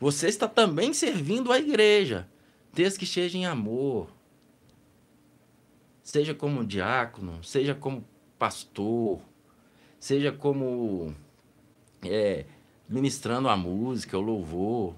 [0.00, 2.26] você está também servindo a igreja,
[2.72, 4.08] desde que seja em amor.
[6.02, 8.04] Seja como diácono, seja como
[8.38, 9.20] pastor,
[10.00, 11.14] seja como
[12.02, 12.44] é,
[12.92, 14.94] ministrando a música, o louvor.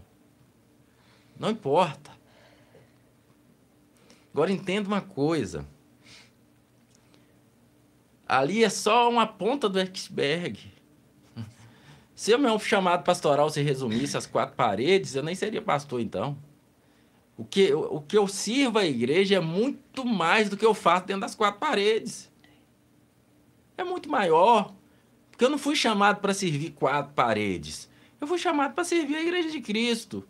[1.39, 2.11] Não importa.
[4.33, 5.67] Agora entenda uma coisa.
[8.27, 10.73] Ali é só uma ponta do iceberg.
[12.17, 16.37] Se o meu chamado pastoral se resumisse às quatro paredes, eu nem seria pastor então.
[17.37, 21.07] O que, o que eu sirvo à igreja é muito mais do que eu faço
[21.07, 22.31] dentro das quatro paredes.
[23.77, 24.73] É muito maior.
[25.35, 27.91] Porque eu não fui chamado para servir quatro paredes.
[28.21, 30.23] Eu fui chamado para servir a igreja de Cristo.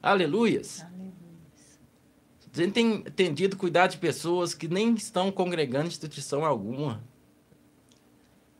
[0.00, 0.82] Aleluias.
[0.82, 1.12] Aleluia.
[2.54, 7.02] A gente tem entendido cuidar de pessoas que nem estão congregando em instituição alguma.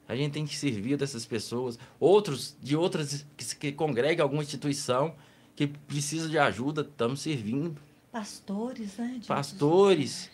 [0.08, 1.78] A gente tem que servir dessas pessoas.
[2.00, 5.14] Outros de outras que, que congregam em alguma instituição
[5.54, 7.80] que precisa de ajuda, estamos servindo.
[8.10, 9.18] Pastores, né?
[9.20, 10.28] de Pastores.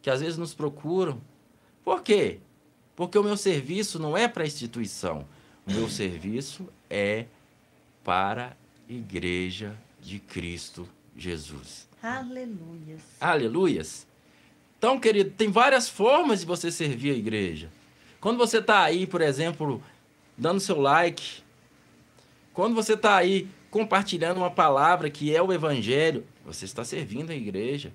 [0.00, 1.20] Que às vezes nos procuram.
[1.84, 2.40] Por quê?
[2.96, 5.26] Porque o meu serviço não é para a instituição.
[5.66, 7.26] O meu serviço é
[8.02, 8.56] para
[8.88, 11.86] a igreja de Cristo Jesus.
[12.02, 13.02] Aleluias.
[13.20, 14.06] Aleluias.
[14.78, 17.70] Então, querido, tem várias formas de você servir a igreja.
[18.20, 19.82] Quando você está aí, por exemplo,
[20.36, 21.42] dando seu like,
[22.52, 27.34] quando você está aí compartilhando uma palavra que é o evangelho, você está servindo a
[27.34, 27.92] igreja.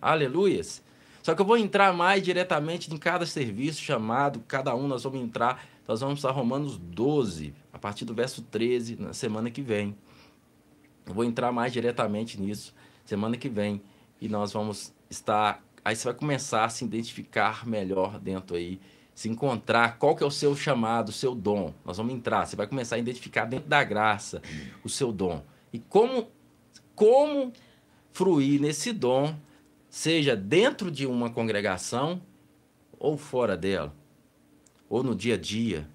[0.00, 0.82] Aleluias.
[1.22, 5.20] Só que eu vou entrar mais diretamente em cada serviço chamado, cada um nós vamos
[5.20, 9.96] entrar, nós vamos para Romanos 12, a partir do verso 13, na semana que vem.
[11.06, 13.82] Eu vou entrar mais diretamente nisso semana que vem
[14.20, 15.62] e nós vamos estar.
[15.84, 18.80] Aí você vai começar a se identificar melhor dentro aí,
[19.14, 21.74] se encontrar qual que é o seu chamado, o seu dom.
[21.84, 24.40] Nós vamos entrar, você vai começar a identificar dentro da graça
[24.84, 25.42] o seu dom
[25.72, 26.28] e como
[26.94, 27.52] como
[28.12, 29.34] fruir nesse dom,
[29.90, 32.22] seja dentro de uma congregação
[32.98, 33.92] ou fora dela,
[34.88, 35.88] ou no dia a dia.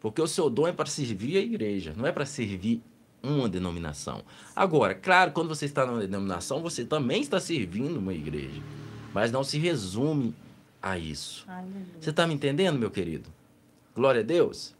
[0.00, 2.80] Porque o seu dom é para servir a igreja, não é para servir
[3.22, 4.22] uma denominação.
[4.54, 8.62] Agora, claro, quando você está numa denominação, você também está servindo uma igreja.
[9.12, 10.32] Mas não se resume
[10.80, 11.44] a isso.
[11.48, 11.86] Aleluia.
[12.00, 13.28] Você está me entendendo, meu querido?
[13.94, 14.74] Glória a Deus.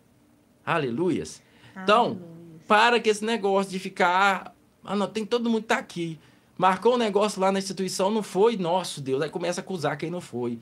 [0.65, 1.43] Aleluias.
[1.83, 2.63] Então, Aleluias.
[2.69, 4.55] para que esse negócio de ficar.
[4.85, 6.21] Ah, não, tem todo mundo tá aqui.
[6.57, 9.21] Marcou um negócio lá na instituição, não foi nosso Deus.
[9.21, 10.59] Aí começa a acusar quem não foi.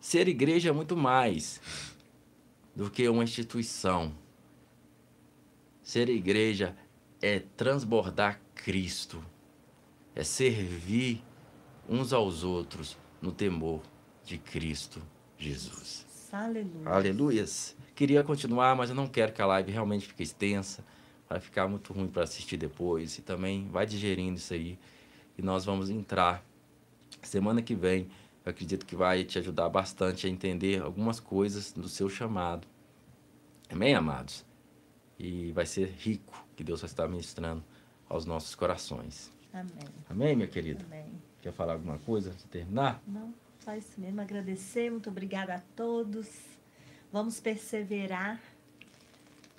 [0.00, 1.60] Ser igreja é muito mais
[2.74, 4.12] do que uma instituição.
[5.82, 6.76] Ser igreja
[7.20, 9.22] é transbordar Cristo,
[10.14, 11.22] é servir
[11.88, 13.82] uns aos outros no temor
[14.24, 15.02] de Cristo
[15.36, 16.06] Jesus.
[16.32, 16.88] Aleluia.
[16.88, 17.76] Aleluias.
[17.94, 20.84] Queria continuar, mas eu não quero que a live realmente fique extensa.
[21.32, 23.16] Vai ficar muito ruim para assistir depois.
[23.16, 24.78] E também vai digerindo isso aí.
[25.38, 26.44] E nós vamos entrar
[27.22, 28.06] semana que vem.
[28.44, 32.68] Eu acredito que vai te ajudar bastante a entender algumas coisas do seu chamado.
[33.70, 34.44] Amém, amados?
[35.18, 37.64] E vai ser rico que Deus vai estar ministrando
[38.10, 39.32] aos nossos corações.
[39.54, 39.68] Amém.
[40.10, 40.84] Amém, minha querida?
[40.84, 41.06] Amém.
[41.40, 43.02] Quer falar alguma coisa antes de terminar?
[43.06, 43.32] Não,
[43.64, 44.20] só isso mesmo.
[44.20, 46.28] Agradecer, muito obrigada a todos.
[47.10, 48.38] Vamos perseverar,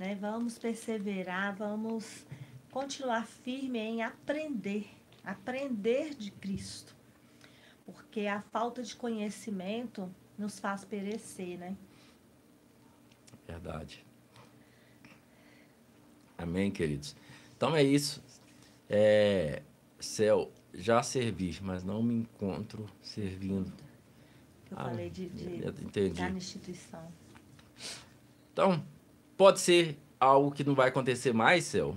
[0.03, 0.15] né?
[0.15, 2.25] Vamos perseverar, vamos
[2.69, 4.89] continuar firme em aprender,
[5.23, 6.93] aprender de Cristo.
[7.85, 11.77] Porque a falta de conhecimento nos faz perecer, né?
[13.47, 14.05] Verdade.
[16.37, 17.15] Amém, queridos.
[17.55, 18.21] Então é isso.
[18.89, 19.61] É,
[19.99, 23.71] céu, já servi, mas não me encontro servindo.
[24.69, 26.11] Eu Ah, falei de, de eu entendi.
[26.11, 27.07] estar na instituição.
[28.51, 28.83] Então,
[29.37, 31.95] pode ser algo que não vai acontecer mais, céu.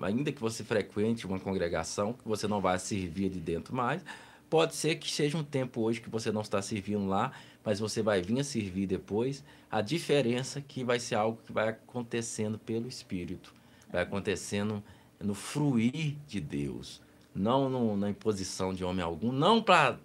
[0.00, 4.04] Ainda que você frequente uma congregação, que você não vai servir de dentro mais.
[4.50, 7.32] Pode ser que seja um tempo hoje que você não está servindo lá,
[7.64, 9.42] mas você vai vir a servir depois.
[9.70, 13.54] A diferença é que vai ser algo que vai acontecendo pelo Espírito.
[13.90, 14.82] Vai acontecendo
[15.20, 17.00] no fruir de Deus.
[17.34, 19.32] Não no- na imposição de homem algum.
[19.32, 19.98] Não para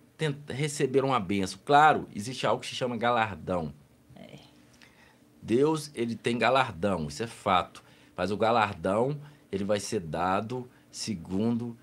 [0.48, 1.60] receber uma benção.
[1.66, 3.74] Claro, existe algo que se chama galardão.
[5.48, 7.82] Deus, ele tem galardão, isso é fato.
[8.18, 9.18] Mas o galardão,
[9.50, 11.78] ele vai ser dado segundo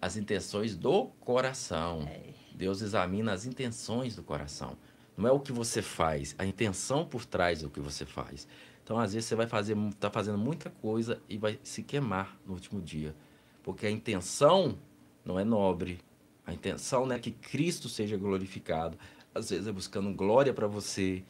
[0.00, 2.08] as intenções do coração.
[2.08, 2.32] É.
[2.54, 4.78] Deus examina as intenções do coração.
[5.14, 8.48] Não é o que você faz, a intenção por trás do que você faz.
[8.82, 12.54] Então, às vezes, você vai fazer, tá fazendo muita coisa e vai se queimar no
[12.54, 13.14] último dia.
[13.62, 14.78] Porque a intenção
[15.22, 16.00] não é nobre.
[16.46, 18.98] A intenção não é que Cristo seja glorificado.
[19.34, 21.22] Às vezes é buscando glória para você.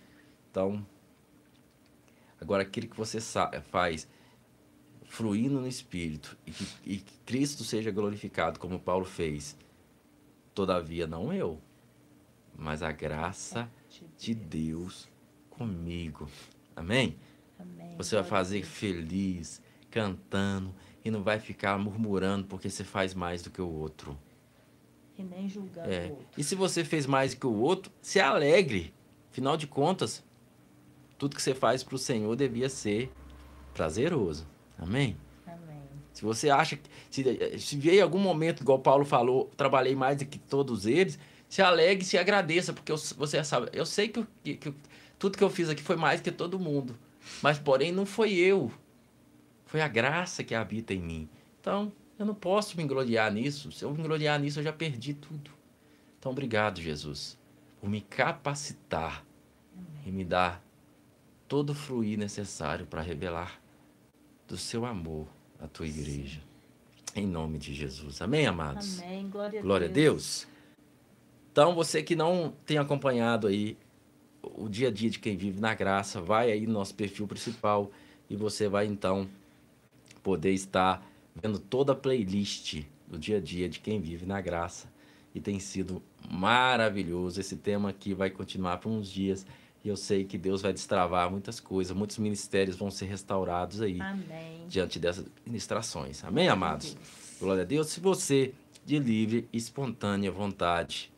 [0.48, 0.86] Então,
[2.40, 3.18] agora aquilo que você
[3.70, 4.08] faz
[5.04, 9.56] fluindo no Espírito e que, e que Cristo seja glorificado, como Paulo fez.
[10.54, 11.60] Todavia, não eu,
[12.56, 13.70] mas a graça
[14.18, 15.08] de Deus
[15.48, 16.28] comigo.
[16.76, 17.16] Amém?
[17.58, 17.96] Amém.
[17.96, 19.60] Você vai fazer feliz,
[19.90, 20.74] cantando,
[21.04, 24.16] e não vai ficar murmurando porque você faz mais do que o outro.
[25.16, 26.06] E nem julgando É.
[26.06, 26.26] o outro.
[26.36, 28.92] E se você fez mais do que o outro, se alegre.
[29.30, 30.24] Afinal de contas,
[31.20, 33.12] tudo que você faz para o Senhor devia ser
[33.74, 34.46] prazeroso.
[34.78, 35.16] Amém?
[35.46, 35.78] Amém.
[36.14, 36.88] Se você acha que.
[37.10, 41.18] Se, se vier em algum momento, igual Paulo falou, trabalhei mais do que todos eles,
[41.48, 44.74] se alegre e se agradeça, porque eu- você sabe, eu sei que, que- que
[45.18, 46.96] tudo que eu fiz aqui foi mais que todo mundo.
[47.42, 48.72] Mas, porém, não foi eu.
[49.66, 51.28] Foi a graça que habita em mim.
[51.60, 53.70] Então, eu não posso me gloriar nisso.
[53.70, 55.50] Se eu me gloriar nisso, eu já perdi tudo.
[56.18, 57.38] Então, obrigado, Jesus,
[57.78, 59.24] por me capacitar
[60.06, 60.62] e me dar
[61.50, 63.60] todo o fluir necessário para revelar
[64.46, 65.26] do seu amor
[65.58, 66.40] à tua igreja.
[67.12, 68.22] Em nome de Jesus.
[68.22, 69.02] Amém, amados?
[69.02, 69.28] Amém.
[69.28, 70.46] Glória a Glória a Deus.
[71.50, 73.76] Então, você que não tem acompanhado aí
[74.40, 77.90] o dia a dia de quem vive na graça, vai aí no nosso perfil principal
[78.30, 79.28] e você vai então
[80.22, 84.88] poder estar vendo toda a playlist do dia a dia de quem vive na graça.
[85.34, 87.40] E tem sido maravilhoso.
[87.40, 89.44] Esse tema aqui vai continuar por uns dias
[89.82, 94.00] e eu sei que Deus vai destravar muitas coisas, muitos ministérios vão ser restaurados aí
[94.00, 94.66] Amém.
[94.68, 96.22] diante dessas ministrações.
[96.22, 96.96] Amém, Glória amados?
[97.40, 97.88] Glória a Deus.
[97.88, 98.52] Se você,
[98.84, 101.10] de livre e espontânea vontade,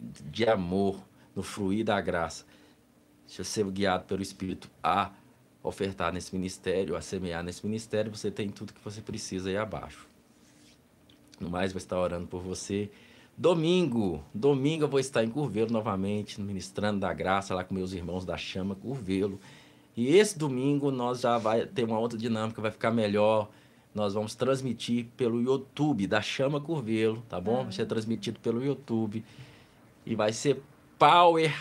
[0.00, 1.00] de amor,
[1.34, 2.44] no fluir da graça,
[3.26, 5.12] se você é guiado pelo Espírito a
[5.62, 10.06] ofertar nesse ministério, a semear nesse ministério, você tem tudo que você precisa aí abaixo.
[11.38, 12.90] No mais, vou estar orando por você.
[13.38, 18.24] Domingo, domingo eu vou estar em Curvelo novamente, ministrando da graça lá com meus irmãos
[18.24, 19.38] da Chama Curvelo.
[19.94, 23.50] E esse domingo nós já vai ter uma outra dinâmica, vai ficar melhor.
[23.94, 27.64] Nós vamos transmitir pelo YouTube da Chama Curvelo, tá bom?
[27.64, 29.22] Vai ser transmitido pelo YouTube.
[30.06, 30.62] E vai ser
[30.98, 31.54] Power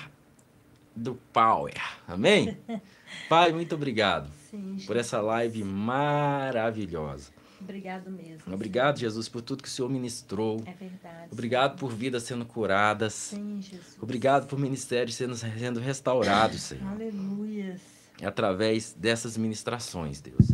[0.96, 1.74] do Power.
[2.08, 2.58] Amém?
[3.28, 7.34] Pai, muito obrigado Sim, por essa live maravilhosa.
[7.66, 8.54] Obrigado mesmo.
[8.54, 10.64] Obrigado, Jesus, por tudo que o Senhor ministrou.
[10.66, 11.30] É verdade.
[11.32, 13.14] Obrigado por vidas sendo curadas.
[13.14, 13.98] Sim, Jesus.
[14.00, 16.88] Obrigado por ministérios sendo, sendo restaurados, Senhor.
[16.88, 17.82] Aleluias.
[18.24, 20.48] Através dessas ministrações, Deus.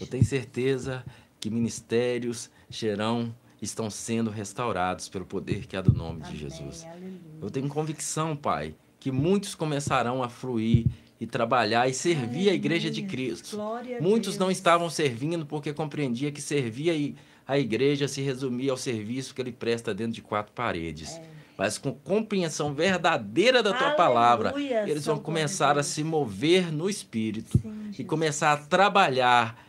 [0.00, 1.04] Eu tenho certeza
[1.38, 6.38] que ministérios serão, estão sendo restaurados pelo poder que há do nome de Amém.
[6.38, 6.84] Jesus.
[6.84, 7.20] Aleluia.
[7.40, 10.86] Eu tenho convicção, Pai, que muitos começarão a fluir
[11.20, 13.28] e trabalhar e servir a igreja de Aleluia.
[13.28, 13.58] Cristo.
[14.00, 19.40] Muitos não estavam servindo porque compreendia que servir a igreja se resumia ao serviço que
[19.40, 21.16] ele presta dentro de quatro paredes.
[21.16, 21.22] É.
[21.56, 26.90] Mas com compreensão verdadeira da tua palavra, Aleluia, eles vão começar a se mover no
[26.90, 29.64] espírito Sim, e começar a trabalhar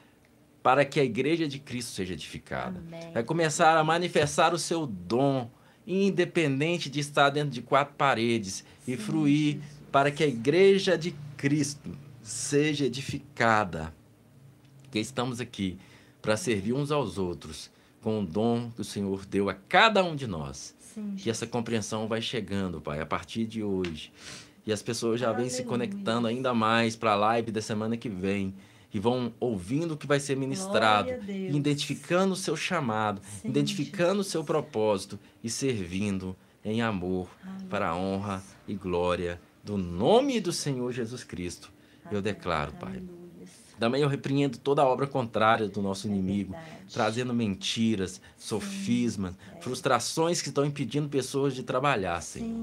[0.62, 2.84] para que a igreja de Cristo seja edificada.
[2.86, 3.12] Amém.
[3.14, 5.50] Vai começar a manifestar o seu dom,
[5.86, 9.64] independente de estar dentro de quatro paredes, e Sim, fluir Jesus.
[9.90, 13.94] para que a igreja de Cristo seja edificada.
[14.92, 15.78] Que estamos aqui
[16.22, 17.70] para servir uns aos outros
[18.02, 20.76] com o dom que o Senhor deu a cada um de nós.
[20.80, 24.12] Sim, Que essa compreensão vai chegando, Pai, a partir de hoje.
[24.66, 28.10] E as pessoas já vêm se conectando ainda mais para a live da semana que
[28.10, 28.54] vem.
[28.94, 34.24] E vão ouvindo o que vai ser ministrado, identificando o seu chamado, Sim, identificando o
[34.24, 37.30] seu propósito e servindo em amor
[37.70, 41.70] para a honra e glória do nome do Senhor Jesus Cristo.
[42.10, 43.04] Eu declaro, Pai.
[43.78, 46.56] Também eu repreendo toda a obra contrária do nosso É inimigo,
[46.92, 52.58] trazendo mentiras, sofismas, frustrações que estão impedindo pessoas de trabalhar, Senhor.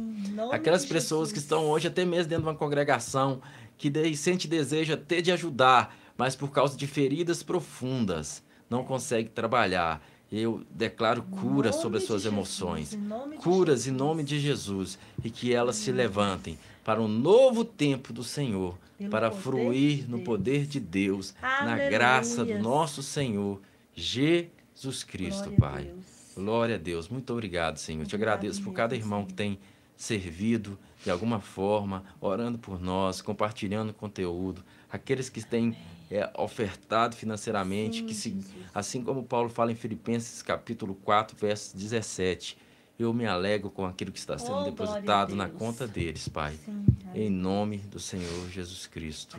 [0.50, 3.42] Aquelas pessoas que estão hoje até mesmo dentro de uma congregação,
[3.76, 10.02] que sente desejo até de ajudar, mas por causa de feridas profundas, não consegue trabalhar.
[10.32, 12.98] Eu declaro cura sobre as suas emoções.
[13.36, 18.22] Curas em nome de Jesus e que elas se levantem para um novo tempo do
[18.22, 21.90] Senhor, Pelo para fruir de no poder de Deus, na Aleluias.
[21.90, 23.60] graça do nosso Senhor
[23.94, 25.94] Jesus Cristo, Glória Pai.
[26.36, 27.08] Glória a Deus.
[27.08, 28.02] Muito obrigado, Senhor.
[28.02, 29.28] Eu te Obrigado agradeço por cada irmão Senhor.
[29.28, 29.58] que tem
[29.96, 35.76] servido de alguma forma, orando por nós, compartilhando conteúdo, aqueles que têm
[36.10, 38.36] é, ofertado financeiramente, Sim, que se,
[38.74, 42.56] assim como Paulo fala em Filipenses capítulo 4, verso 17,
[42.98, 46.54] eu me alegro com aquilo que está sendo Oh, depositado na conta deles, Pai.
[46.64, 46.84] Sim,
[47.14, 49.38] Em nome do Senhor Jesus Cristo.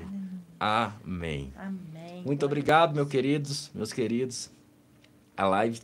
[0.60, 1.54] Amém.
[1.56, 2.24] Amém.
[2.26, 4.52] Muito obrigado, meus queridos, meus queridos.
[5.38, 5.80] A live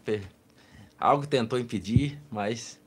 [1.00, 2.80] algo tentou impedir, mas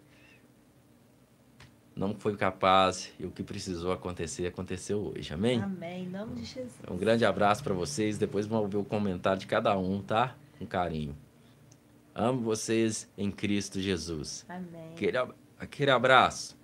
[1.97, 5.33] não foi capaz e o que precisou acontecer aconteceu hoje.
[5.33, 5.61] Amém?
[5.63, 6.05] Amém.
[6.05, 6.73] Em nome de Jesus.
[6.91, 8.19] Um grande abraço para vocês.
[8.19, 10.37] Depois vamos ouvir o comentário de cada um, tá?
[10.59, 11.17] Com carinho.
[12.15, 14.47] Amo vocês em Cristo Jesus.
[14.49, 14.93] Amém.
[14.93, 15.19] Aquele,
[15.59, 16.57] aquele abraço.